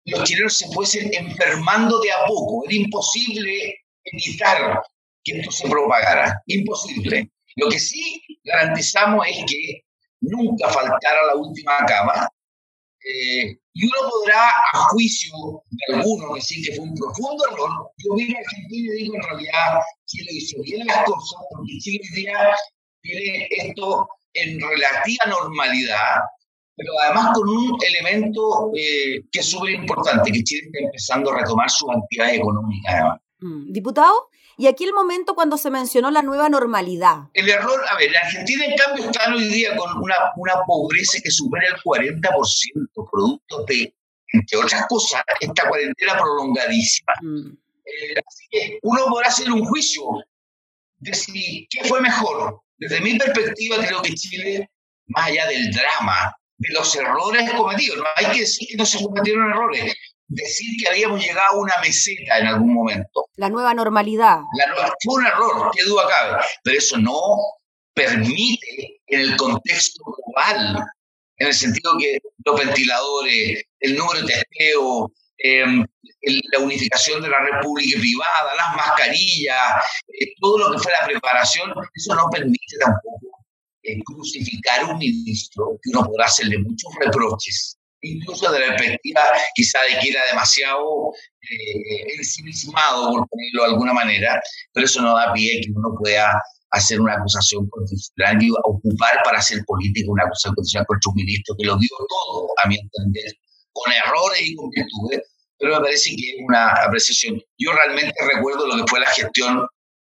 los 0.05 0.23
chilenos 0.23 0.57
se 0.57 0.67
fuesen 0.71 1.13
enfermando 1.13 1.99
de 1.99 2.11
a 2.11 2.25
poco. 2.25 2.63
Era 2.65 2.75
imposible 2.75 3.79
evitar 4.03 4.81
que 5.23 5.39
esto 5.39 5.51
se 5.51 5.69
propagara. 5.69 6.41
Imposible. 6.47 7.29
Lo 7.55 7.69
que 7.69 7.79
sí 7.79 8.21
garantizamos 8.43 9.25
es 9.27 9.37
que 9.47 9.83
nunca 10.21 10.69
faltara 10.69 11.25
la 11.27 11.35
última 11.35 11.77
cama, 11.85 12.29
eh, 13.05 13.57
y 13.79 13.85
uno 13.85 14.09
podrá, 14.11 14.49
a 14.73 14.77
juicio 14.89 15.63
de 15.69 15.95
algunos, 15.95 16.35
decir 16.35 16.65
que 16.65 16.75
fue 16.75 16.83
un 16.83 16.95
profundo 16.95 17.43
error. 17.49 17.69
Yo 17.97 18.15
vine 18.15 18.35
a 18.35 18.39
Argentina 18.39 18.93
y 18.93 18.97
digo, 19.03 19.15
en 19.15 19.23
realidad, 19.23 19.79
Chile 20.05 20.31
hizo 20.31 20.61
bien 20.63 20.85
las 20.85 21.05
cosas, 21.05 21.39
porque 21.49 21.77
Chile 21.79 22.01
día 22.13 22.55
tiene 23.01 23.47
esto 23.49 24.05
en 24.33 24.59
relativa 24.59 25.25
normalidad, 25.29 26.19
pero 26.75 26.91
además 27.03 27.31
con 27.33 27.47
un 27.47 27.77
elemento 27.87 28.71
eh, 28.75 29.21
que 29.31 29.39
es 29.39 29.45
súper 29.45 29.71
importante, 29.71 30.29
que 30.29 30.43
Chile 30.43 30.63
está 30.65 30.79
empezando 30.79 31.31
a 31.31 31.39
retomar 31.39 31.69
su 31.69 31.89
actividad 31.89 32.33
económica. 32.33 33.21
Mm, 33.39 33.71
diputado, 33.71 34.27
y 34.59 34.67
aquí 34.67 34.83
el 34.83 34.93
momento 34.93 35.35
cuando 35.35 35.57
se 35.57 35.69
mencionó 35.69 36.11
la 36.11 36.21
nueva 36.21 36.49
normalidad. 36.49 37.29
El 37.33 37.47
error, 37.47 37.79
a 37.89 37.95
ver, 37.95 38.11
la 38.11 38.19
Argentina 38.19 38.65
en 38.65 38.75
cambio 38.75 39.05
está 39.05 39.33
hoy 39.33 39.45
día 39.45 39.73
con 39.77 39.89
una, 40.03 40.15
una 40.35 40.53
pobreza 40.67 41.17
que 41.23 41.31
supera 41.31 41.69
el 41.69 41.75
40%, 41.81 43.09
producto 43.09 43.63
de, 43.63 43.95
entre 44.33 44.57
otras 44.57 44.85
cosas, 44.89 45.23
esta 45.39 45.69
cuarentena 45.69 46.17
prolongadísima. 46.17 47.13
Mm. 47.21 47.57
Eh, 47.85 48.21
así 48.27 48.47
que 48.51 48.79
uno 48.81 49.05
podrá 49.05 49.29
hacer 49.29 49.49
un 49.49 49.63
juicio 49.63 50.03
de 50.97 51.13
si 51.13 51.65
qué 51.69 51.85
fue 51.85 52.01
mejor. 52.01 52.59
Desde 52.77 52.99
mi 52.99 53.17
perspectiva, 53.17 53.77
creo 53.77 54.01
que 54.01 54.13
Chile, 54.13 54.69
más 55.07 55.27
allá 55.27 55.47
del 55.47 55.71
drama, 55.71 56.35
de 56.57 56.73
los 56.73 56.93
errores 56.97 57.49
cometidos. 57.53 57.97
No 57.97 58.03
hay 58.17 58.33
que 58.33 58.41
decir 58.41 58.67
que 58.67 58.75
no 58.75 58.85
se 58.85 59.01
cometieron 59.01 59.49
errores, 59.51 59.95
decir 60.29 60.75
que 60.79 60.89
habíamos 60.89 61.21
llegado 61.21 61.55
a 61.55 61.59
una 61.59 61.73
meseta 61.81 62.37
en 62.39 62.47
algún 62.47 62.73
momento. 62.73 63.27
La 63.35 63.49
nueva 63.49 63.73
normalidad. 63.73 64.39
fue 65.03 65.15
un 65.15 65.25
error, 65.25 65.71
qué 65.75 65.83
duda 65.83 66.07
cabe, 66.07 66.43
pero 66.63 66.77
eso 66.77 66.97
no 66.97 67.19
permite 67.93 69.01
en 69.07 69.21
el 69.21 69.37
contexto 69.37 70.03
global, 70.05 70.85
en 71.37 71.47
el 71.47 71.53
sentido 71.53 71.93
que 71.99 72.19
los 72.45 72.59
ventiladores, 72.59 73.63
el 73.79 73.95
número 73.95 74.21
de 74.21 74.33
testeo, 74.33 75.11
em, 75.39 75.85
la 76.51 76.59
unificación 76.59 77.21
de 77.21 77.29
la 77.29 77.39
república 77.39 77.99
privada, 77.99 78.55
las 78.55 78.75
mascarillas, 78.75 79.85
eh, 80.07 80.33
todo 80.39 80.57
lo 80.59 80.71
que 80.71 80.79
fue 80.79 80.91
la 80.99 81.07
preparación, 81.07 81.73
eso 81.93 82.15
no 82.15 82.29
permite 82.29 82.77
tampoco 82.79 83.39
crucificar 84.05 84.85
un 84.85 84.97
ministro, 84.97 85.79
que 85.81 85.89
uno 85.91 86.05
podrá 86.05 86.25
hacerle 86.25 86.59
muchos 86.59 86.93
reproches, 86.99 87.78
incluso 88.01 88.51
de 88.51 88.59
la 88.59 88.75
perspectiva 88.75 89.21
quizá 89.55 89.79
de 89.89 89.99
que 89.99 90.09
era 90.09 90.25
demasiado 90.25 91.11
eh, 91.41 92.15
ensimismado, 92.17 93.11
por 93.11 93.27
ponerlo 93.27 93.63
de 93.63 93.69
alguna 93.69 93.93
manera, 93.93 94.41
pero 94.73 94.85
eso 94.85 95.01
no 95.01 95.15
da 95.15 95.33
pie 95.33 95.61
que 95.61 95.71
uno 95.73 95.89
pueda 95.97 96.31
hacer 96.71 97.01
una 97.01 97.15
acusación 97.15 97.67
constitucional 97.69 98.41
y 98.41 98.51
ocupar 98.51 99.23
para 99.23 99.39
hacer 99.39 99.63
política 99.65 100.11
una 100.11 100.23
acusación 100.25 100.55
constitucional 100.55 100.85
contra 100.87 101.09
un 101.09 101.15
ministro 101.15 101.55
que 101.57 101.65
lo 101.65 101.77
dio 101.77 101.89
todo, 102.07 102.47
a 102.63 102.67
mi 102.67 102.77
entender, 102.77 103.33
con 103.71 103.91
errores 103.91 104.41
y 104.41 104.55
con 104.55 104.69
virtudes, 104.69 105.21
pero 105.57 105.75
me 105.75 105.81
parece 105.81 106.11
que 106.15 106.29
es 106.29 106.35
una 106.47 106.71
apreciación. 106.85 107.41
Yo 107.57 107.73
realmente 107.73 108.13
recuerdo 108.33 108.67
lo 108.67 108.77
que 108.77 108.89
fue 108.89 108.99
la 108.99 109.09
gestión 109.09 109.65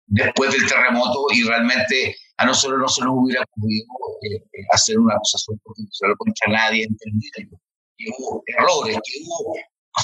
después 0.07 0.53
del 0.53 0.67
terremoto 0.67 1.27
y 1.33 1.45
realmente 1.45 2.17
a 2.39 2.47
nosotros 2.47 2.79
no 2.81 2.89
se 2.89 3.03
nos 3.03 3.15
hubiera 3.15 3.43
ocurrido 3.43 3.87
eh, 4.23 4.37
eh, 4.37 4.65
hacer 4.73 4.99
una 4.99 5.15
acusación 5.15 5.59
constitucional 5.63 6.17
contra 6.17 6.53
nadie, 6.53 6.85
entendido 6.85 7.59
que 7.99 8.07
hubo 8.17 8.43
errores, 8.47 8.95
que 8.95 9.21
hubo 9.25 9.55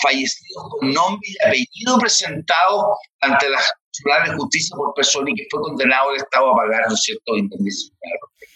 fallecidos 0.02 0.64
con 0.70 0.92
nombre 0.92 1.20
y 1.22 1.46
apellido 1.46 1.98
presentado 1.98 2.96
ante 3.20 3.48
la 3.48 3.60
Tribunal 3.92 4.28
de 4.28 4.36
Justicia 4.36 4.76
por 4.76 4.92
persona 4.92 5.30
y 5.30 5.34
que 5.34 5.46
fue 5.48 5.60
condenado 5.60 6.10
el 6.10 6.16
Estado 6.16 6.52
a 6.52 6.56
pagar, 6.56 6.82
¿no 6.88 6.94
es 6.94 7.00
cierto?. 7.00 7.32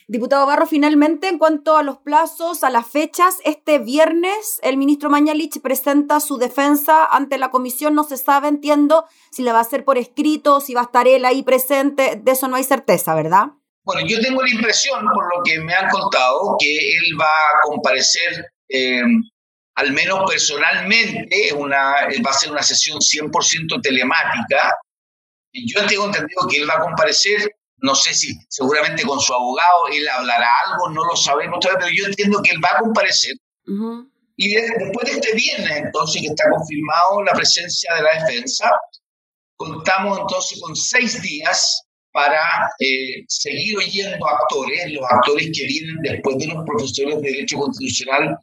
Diputado 0.08 0.46
Barro, 0.46 0.66
finalmente, 0.66 1.28
en 1.28 1.38
cuanto 1.38 1.76
a 1.76 1.82
los 1.82 1.98
plazos, 1.98 2.64
a 2.64 2.70
las 2.70 2.86
fechas, 2.86 3.36
este 3.44 3.78
viernes 3.78 4.58
el 4.62 4.78
ministro 4.78 5.10
Mañalich 5.10 5.60
presenta 5.60 6.18
su 6.18 6.38
defensa 6.38 7.04
ante 7.04 7.38
la 7.38 7.50
comisión. 7.50 7.94
No 7.94 8.04
se 8.04 8.16
sabe, 8.16 8.48
entiendo, 8.48 9.04
si 9.30 9.42
la 9.42 9.52
va 9.52 9.58
a 9.58 9.62
hacer 9.62 9.84
por 9.84 9.98
escrito, 9.98 10.60
si 10.60 10.74
va 10.74 10.80
a 10.80 10.84
estar 10.84 11.06
él 11.06 11.24
ahí 11.24 11.42
presente. 11.42 12.16
De 12.16 12.32
eso 12.32 12.48
no 12.48 12.56
hay 12.56 12.64
certeza, 12.64 13.14
¿verdad? 13.14 13.48
Bueno, 13.84 14.00
yo 14.06 14.18
tengo 14.20 14.42
la 14.42 14.50
impresión, 14.50 15.06
por 15.14 15.24
lo 15.36 15.42
que 15.44 15.60
me 15.60 15.74
han 15.74 15.88
contado, 15.90 16.56
que 16.58 16.74
él 16.74 17.16
va 17.20 17.26
a 17.26 17.60
comparecer, 17.62 18.50
eh, 18.68 19.02
al 19.74 19.92
menos 19.92 20.28
personalmente, 20.28 21.52
una, 21.56 22.08
va 22.24 22.30
a 22.30 22.34
ser 22.34 22.50
una 22.50 22.62
sesión 22.62 22.98
100% 22.98 23.80
telemática. 23.80 24.74
Yo 25.52 25.86
tengo 25.86 26.06
entendido 26.06 26.48
que 26.50 26.58
él 26.58 26.68
va 26.68 26.74
a 26.74 26.80
comparecer, 26.80 27.56
no 27.76 27.94
sé 27.94 28.12
si 28.12 28.34
seguramente 28.48 29.04
con 29.04 29.20
su 29.20 29.32
abogado, 29.32 29.86
él 29.92 30.08
hablará 30.08 30.48
algo, 30.66 30.90
no 30.90 31.04
lo 31.04 31.16
sabemos 31.16 31.60
todavía, 31.60 31.86
pero 31.86 31.96
yo 31.96 32.06
entiendo 32.06 32.42
que 32.42 32.50
él 32.50 32.60
va 32.62 32.76
a 32.76 32.80
comparecer. 32.80 33.36
Y 34.36 34.54
después 34.54 35.10
de 35.10 35.12
este 35.12 35.34
viernes, 35.34 35.76
entonces, 35.76 36.22
que 36.22 36.28
está 36.28 36.44
confirmado 36.50 37.22
la 37.22 37.32
presencia 37.32 37.94
de 37.94 38.02
la 38.02 38.24
defensa, 38.24 38.70
contamos 39.56 40.18
entonces 40.18 40.60
con 40.60 40.74
seis 40.74 41.20
días 41.22 41.82
para 42.12 42.68
eh, 42.80 43.24
seguir 43.28 43.76
oyendo 43.76 44.26
actores, 44.26 44.92
los 44.92 45.04
actores 45.10 45.50
que 45.52 45.66
vienen 45.66 45.96
después 46.02 46.38
de 46.38 46.46
los 46.46 46.64
profesores 46.64 47.20
de 47.20 47.30
Derecho 47.30 47.58
Constitucional, 47.58 48.38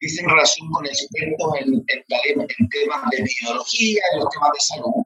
dicen 0.00 0.28
relación 0.28 0.70
con 0.70 0.86
expertos 0.86 1.52
en, 1.60 1.74
en, 1.74 2.68
temas 2.68 3.10
de 3.10 3.24
biología, 3.40 4.02
en 4.12 4.20
los 4.20 4.30
temas 4.30 4.50
de 4.52 4.60
salud. 4.60 5.02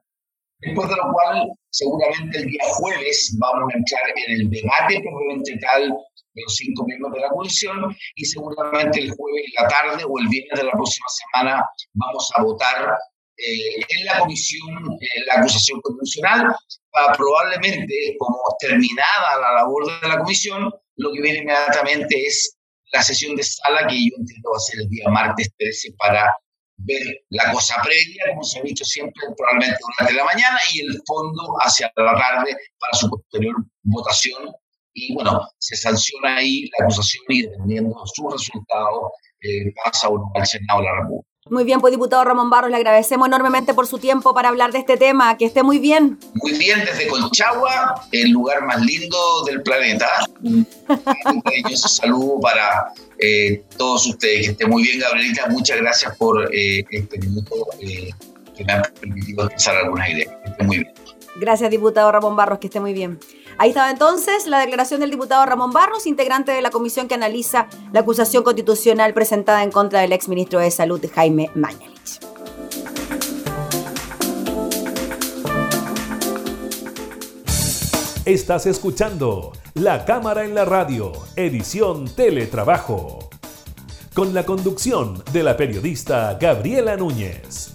Después 0.59 0.89
de 0.89 0.95
lo 0.95 1.11
cual, 1.11 1.51
seguramente 1.69 2.37
el 2.39 2.45
día 2.47 2.63
jueves 2.63 3.35
vamos 3.39 3.73
a 3.73 3.77
entrar 3.77 4.03
en 4.15 4.41
el 4.41 4.49
debate 4.49 5.01
probablemente 5.01 5.57
tal 5.59 5.89
de 5.89 6.41
los 6.41 6.55
cinco 6.55 6.85
miembros 6.85 7.13
de 7.13 7.19
la 7.19 7.29
comisión 7.29 7.95
y 8.15 8.25
seguramente 8.25 8.99
el 8.99 9.11
jueves 9.11 9.43
en 9.45 9.63
la 9.63 9.69
tarde 9.69 10.03
o 10.03 10.19
el 10.19 10.27
viernes 10.27 10.59
de 10.59 10.65
la 10.65 10.71
próxima 10.71 11.07
semana 11.09 11.63
vamos 11.93 12.31
a 12.35 12.43
votar 12.43 12.97
eh, 13.37 13.75
en 13.89 14.05
la 14.05 14.19
comisión 14.19 14.97
eh, 15.01 15.25
la 15.27 15.35
acusación 15.35 15.81
constitucional, 15.81 16.55
probablemente 17.17 18.15
como 18.17 18.39
terminada 18.59 19.39
la 19.41 19.51
labor 19.55 20.01
de 20.01 20.07
la 20.07 20.19
comisión, 20.19 20.73
lo 20.95 21.11
que 21.11 21.21
viene 21.21 21.39
inmediatamente 21.39 22.15
es 22.25 22.54
la 22.91 23.01
sesión 23.01 23.35
de 23.35 23.43
sala 23.43 23.87
que 23.87 23.95
yo 23.95 24.15
entiendo 24.17 24.51
va 24.51 24.57
a 24.57 24.81
el 24.81 24.89
día 24.89 25.09
martes 25.09 25.49
13 25.57 25.93
para 25.97 26.33
ver 26.77 27.01
la 27.29 27.51
cosa 27.51 27.75
previa, 27.83 28.23
como 28.29 28.43
se 28.43 28.59
ha 28.59 28.63
dicho 28.63 28.83
siempre, 28.83 29.21
probablemente 29.37 29.79
durante 29.81 30.13
la 30.13 30.25
mañana, 30.25 30.57
y 30.73 30.81
el 30.81 31.01
fondo 31.05 31.55
hacia 31.61 31.91
la 31.95 32.13
tarde 32.15 32.55
para 32.79 32.93
su 32.93 33.09
posterior 33.09 33.55
votación. 33.83 34.51
Y 34.93 35.13
bueno, 35.13 35.47
se 35.57 35.75
sanciona 35.75 36.37
ahí 36.37 36.69
la 36.77 36.85
acusación 36.85 37.23
y 37.29 37.41
dependiendo 37.43 37.89
de 37.89 38.11
su 38.13 38.29
resultado, 38.29 39.11
eh, 39.41 39.73
pasa 39.83 40.07
al 40.35 40.47
Senado 40.47 40.79
de 40.79 40.85
la 40.85 41.01
República. 41.01 41.34
Muy 41.47 41.63
bien, 41.63 41.79
pues 41.79 41.91
diputado 41.91 42.23
Ramón 42.23 42.49
Barros, 42.49 42.71
le 42.71 42.77
agradecemos 42.77 43.27
enormemente 43.27 43.75
por 43.75 43.85
su 43.85 43.99
tiempo 43.99 44.33
para 44.33 44.49
hablar 44.49 44.71
de 44.71 44.79
este 44.79 44.97
tema. 44.97 45.37
Que 45.37 45.45
esté 45.45 45.61
muy 45.61 45.77
bien. 45.77 46.17
Muy 46.33 46.53
bien, 46.53 46.79
desde 46.83 47.07
Colchagua, 47.07 48.07
el 48.11 48.31
lugar 48.31 48.65
más 48.65 48.83
lindo 48.83 49.43
del 49.45 49.61
planeta. 49.61 50.07
Un 50.41 50.65
cariñoso 51.43 51.87
saludo 51.87 52.39
para 52.39 52.91
eh, 53.19 53.63
todos 53.77 54.07
ustedes. 54.07 54.41
Que 54.41 54.51
esté 54.53 54.65
muy 54.65 54.81
bien, 54.81 54.99
Gabrielita. 54.99 55.45
Muchas 55.49 55.77
gracias 55.77 56.17
por 56.17 56.49
eh, 56.51 56.83
este 56.89 57.19
minuto 57.19 57.53
eh, 57.79 58.09
que 58.57 58.65
me 58.65 58.73
han 58.73 58.81
permitido 58.99 59.43
expresar 59.43 59.77
algunas 59.77 60.09
ideas. 60.09 60.33
Que 60.43 60.49
esté 60.49 60.63
muy 60.63 60.77
bien. 60.79 60.93
Gracias, 61.35 61.69
diputado 61.69 62.11
Ramón 62.11 62.35
Barros, 62.35 62.57
que 62.57 62.67
esté 62.67 62.79
muy 62.79 62.93
bien. 62.93 63.19
Ahí 63.57 63.69
estaba 63.69 63.89
entonces 63.89 64.47
la 64.47 64.59
declaración 64.59 64.99
del 64.99 65.11
diputado 65.11 65.45
Ramón 65.45 65.71
Barros, 65.71 66.07
integrante 66.07 66.51
de 66.51 66.61
la 66.61 66.71
comisión 66.71 67.07
que 67.07 67.15
analiza 67.15 67.67
la 67.93 68.01
acusación 68.01 68.43
constitucional 68.43 69.13
presentada 69.13 69.63
en 69.63 69.71
contra 69.71 70.01
del 70.01 70.11
exministro 70.11 70.59
de 70.59 70.71
Salud, 70.71 71.01
Jaime 71.13 71.49
Mañalich. 71.55 72.19
Estás 78.25 78.65
escuchando 78.65 79.53
La 79.75 80.03
Cámara 80.03 80.43
en 80.43 80.55
la 80.55 80.65
Radio, 80.65 81.13
edición 81.35 82.05
Teletrabajo, 82.13 83.29
con 84.13 84.33
la 84.33 84.43
conducción 84.45 85.23
de 85.31 85.43
la 85.43 85.55
periodista 85.55 86.35
Gabriela 86.41 86.97
Núñez. 86.97 87.74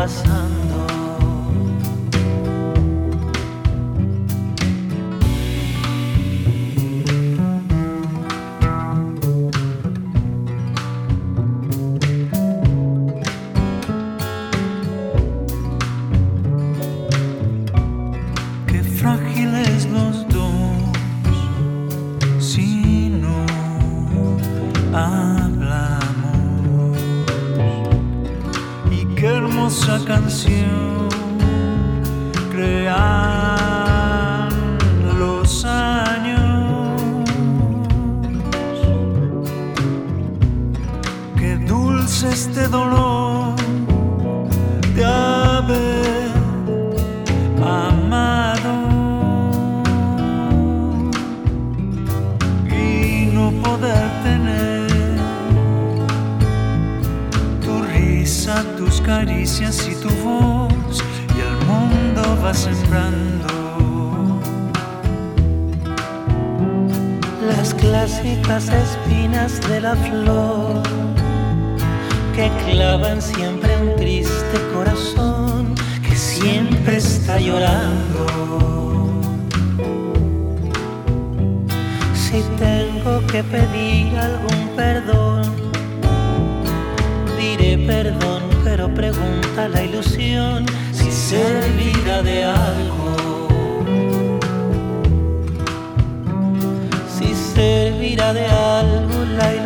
fácil. 0.00 0.29
dulce 42.00 42.28
este 42.28 42.66
dolor 42.68 43.54
de 44.94 45.04
haber 45.04 46.30
amado 47.62 48.74
y 52.70 53.30
no 53.34 53.50
poder 53.62 54.08
tener 54.22 54.90
tu 57.64 57.82
risa, 57.82 58.64
tus 58.78 59.00
caricias 59.02 59.86
y 59.86 59.94
tu 59.96 60.08
voz 60.24 61.04
y 61.36 61.40
el 61.48 61.56
mundo 61.66 62.22
va 62.42 62.54
sembrando. 62.54 64.40
Las 67.46 67.74
clásicas 67.74 68.68
espinas 68.68 69.60
de 69.68 69.80
la 69.80 69.94
flor 69.96 71.09
que 72.40 72.72
clavan 72.72 73.20
siempre 73.20 73.76
un 73.76 73.96
triste 73.96 74.56
corazón 74.72 75.74
que 76.02 76.16
siempre 76.16 76.96
está 76.96 77.38
llorando. 77.38 78.24
Si 82.14 82.42
tengo 82.66 83.26
que 83.26 83.42
pedir 83.44 84.18
algún 84.18 84.60
perdón, 84.74 85.42
diré 87.38 87.76
perdón, 87.86 88.42
pero 88.64 88.88
pregunta 88.94 89.68
la 89.68 89.82
ilusión 89.82 90.64
si 90.92 91.10
servirá 91.10 92.22
de 92.22 92.44
algo. 92.44 93.48
Si 97.18 97.34
servirá 97.34 98.32
de 98.32 98.46
algo 98.46 99.16
la 99.36 99.46
ilusión 99.48 99.59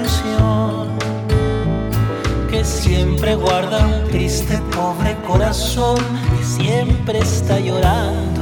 siempre 2.85 3.35
guarda 3.35 3.79
un 3.87 4.11
triste 4.11 4.59
pobre 4.77 5.17
corazón 5.27 5.97
que 6.37 6.45
siempre 6.45 7.19
está 7.21 7.59
llorando. 7.59 8.34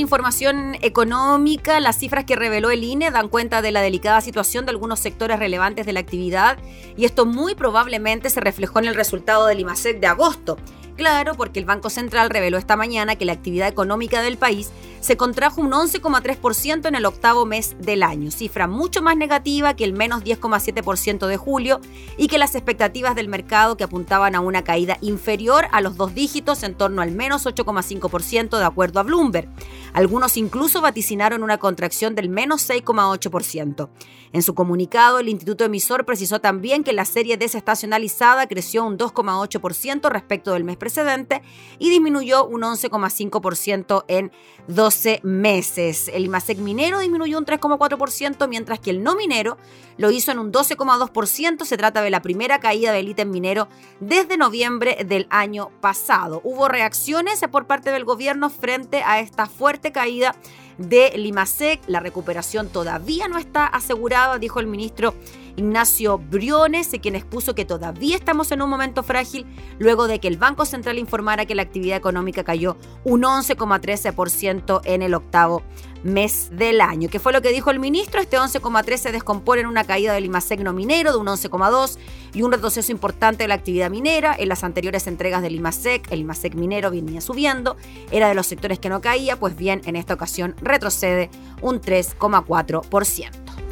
información 0.00 0.76
económica. 0.82 1.80
Las 1.80 1.98
cifras 1.98 2.24
que 2.24 2.36
reveló 2.36 2.70
el 2.70 2.84
INE 2.84 3.10
dan 3.10 3.28
cuenta 3.28 3.62
de 3.62 3.72
la 3.72 3.80
delicada 3.80 4.20
situación 4.20 4.64
de 4.64 4.70
algunos 4.70 5.00
sectores 5.00 5.38
relevantes 5.38 5.86
de 5.86 5.92
la 5.92 6.00
actividad 6.00 6.58
y 6.96 7.04
esto 7.04 7.26
muy 7.26 7.54
probablemente 7.54 8.30
se 8.30 8.40
reflejó 8.40 8.78
en 8.78 8.86
el 8.86 8.94
resultado 8.94 9.46
del 9.46 9.60
IMASEC 9.60 10.00
de 10.00 10.06
agosto. 10.06 10.56
Claro, 10.96 11.34
porque 11.34 11.60
el 11.60 11.64
Banco 11.64 11.90
Central 11.90 12.28
reveló 12.28 12.58
esta 12.58 12.74
mañana 12.74 13.14
que 13.14 13.24
la 13.24 13.32
actividad 13.32 13.68
económica 13.68 14.20
del 14.20 14.36
país 14.36 14.72
se 15.00 15.16
contrajo 15.16 15.60
un 15.60 15.70
11,3% 15.70 16.86
en 16.86 16.94
el 16.94 17.06
octavo 17.06 17.46
mes 17.46 17.76
del 17.78 18.02
año, 18.02 18.30
cifra 18.30 18.66
mucho 18.66 19.02
más 19.02 19.16
negativa 19.16 19.74
que 19.74 19.84
el 19.84 19.92
menos 19.92 20.24
10,7% 20.24 21.26
de 21.26 21.36
julio 21.36 21.80
y 22.16 22.28
que 22.28 22.38
las 22.38 22.54
expectativas 22.54 23.14
del 23.14 23.28
mercado 23.28 23.76
que 23.76 23.84
apuntaban 23.84 24.34
a 24.34 24.40
una 24.40 24.64
caída 24.64 24.98
inferior 25.00 25.66
a 25.72 25.80
los 25.80 25.96
dos 25.96 26.14
dígitos 26.14 26.62
en 26.62 26.74
torno 26.74 27.02
al 27.02 27.12
menos 27.12 27.46
8,5% 27.46 28.58
de 28.58 28.64
acuerdo 28.64 29.00
a 29.00 29.04
Bloomberg. 29.04 29.48
Algunos 29.92 30.36
incluso 30.36 30.80
vaticinaron 30.80 31.42
una 31.42 31.58
contracción 31.58 32.14
del 32.14 32.28
menos 32.28 32.68
6,8%. 32.68 33.88
En 34.32 34.42
su 34.42 34.54
comunicado, 34.54 35.18
el 35.20 35.28
Instituto 35.28 35.64
Emisor 35.64 36.04
precisó 36.04 36.40
también 36.40 36.84
que 36.84 36.92
la 36.92 37.06
serie 37.06 37.38
desestacionalizada 37.38 38.46
creció 38.46 38.84
un 38.84 38.98
2,8% 38.98 40.10
respecto 40.10 40.52
del 40.52 40.64
mes 40.64 40.76
precedente 40.76 41.42
y 41.78 41.88
disminuyó 41.88 42.44
un 42.44 42.62
11,5% 42.62 44.04
en 44.08 44.30
12 44.88 45.20
meses. 45.22 46.10
El 46.14 46.24
IMASEC 46.24 46.56
minero 46.60 47.00
disminuyó 47.00 47.36
un 47.36 47.44
3,4%, 47.44 48.48
mientras 48.48 48.80
que 48.80 48.88
el 48.88 49.02
no 49.02 49.16
minero 49.16 49.58
lo 49.98 50.10
hizo 50.10 50.32
en 50.32 50.38
un 50.38 50.50
12,2%. 50.50 51.66
Se 51.66 51.76
trata 51.76 52.00
de 52.00 52.08
la 52.08 52.22
primera 52.22 52.58
caída 52.58 52.90
del 52.90 53.10
ítem 53.10 53.30
minero 53.30 53.68
desde 54.00 54.38
noviembre 54.38 55.04
del 55.04 55.26
año 55.28 55.68
pasado. 55.82 56.40
Hubo 56.42 56.68
reacciones 56.68 57.38
por 57.52 57.66
parte 57.66 57.90
del 57.90 58.06
gobierno 58.06 58.48
frente 58.48 59.02
a 59.04 59.20
esta 59.20 59.44
fuerte 59.44 59.92
caída 59.92 60.34
de 60.78 61.12
Limasec. 61.18 61.82
La 61.86 62.00
recuperación 62.00 62.70
todavía 62.70 63.28
no 63.28 63.36
está 63.36 63.66
asegurada, 63.66 64.38
dijo 64.38 64.58
el 64.58 64.68
ministro 64.68 65.12
Ignacio 65.58 66.18
Briones, 66.18 66.90
quien 67.02 67.16
expuso 67.16 67.54
que 67.54 67.64
todavía 67.64 68.16
estamos 68.16 68.52
en 68.52 68.62
un 68.62 68.70
momento 68.70 69.02
frágil 69.02 69.44
luego 69.78 70.06
de 70.06 70.20
que 70.20 70.28
el 70.28 70.36
Banco 70.36 70.64
Central 70.64 70.98
informara 70.98 71.46
que 71.46 71.54
la 71.54 71.62
actividad 71.62 71.96
económica 71.96 72.44
cayó 72.44 72.76
un 73.04 73.22
11,13% 73.22 74.80
en 74.84 75.02
el 75.02 75.14
octavo 75.14 75.62
mes 76.04 76.50
del 76.52 76.80
año. 76.80 77.08
¿Qué 77.08 77.18
fue 77.18 77.32
lo 77.32 77.42
que 77.42 77.52
dijo 77.52 77.70
el 77.70 77.80
ministro? 77.80 78.20
Este 78.20 78.38
11,3 78.38 78.96
se 78.96 79.12
descompone 79.12 79.62
en 79.62 79.66
una 79.66 79.84
caída 79.84 80.12
del 80.12 80.26
IMASEC 80.26 80.60
minero 80.72 81.12
de 81.12 81.18
un 81.18 81.26
11,2 81.26 81.98
y 82.34 82.42
un 82.42 82.52
retroceso 82.52 82.92
importante 82.92 83.44
de 83.44 83.48
la 83.48 83.54
actividad 83.54 83.90
minera. 83.90 84.36
En 84.38 84.48
las 84.48 84.62
anteriores 84.62 85.06
entregas 85.06 85.42
del 85.42 85.56
IMASEC, 85.56 86.10
el 86.12 86.20
IMASEC 86.20 86.54
minero 86.54 86.90
venía 86.90 87.20
subiendo, 87.20 87.76
era 88.10 88.28
de 88.28 88.34
los 88.34 88.46
sectores 88.46 88.78
que 88.78 88.88
no 88.88 89.00
caía, 89.00 89.38
pues 89.38 89.56
bien, 89.56 89.82
en 89.86 89.96
esta 89.96 90.14
ocasión 90.14 90.54
retrocede 90.62 91.30
un 91.62 91.80
3,4%. 91.80 93.67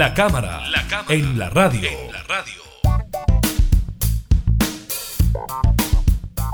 La 0.00 0.14
cámara, 0.14 0.62
en 1.10 1.38
la 1.38 1.50
radio. 1.50 1.90
la 2.10 2.22
radio. 2.22 2.62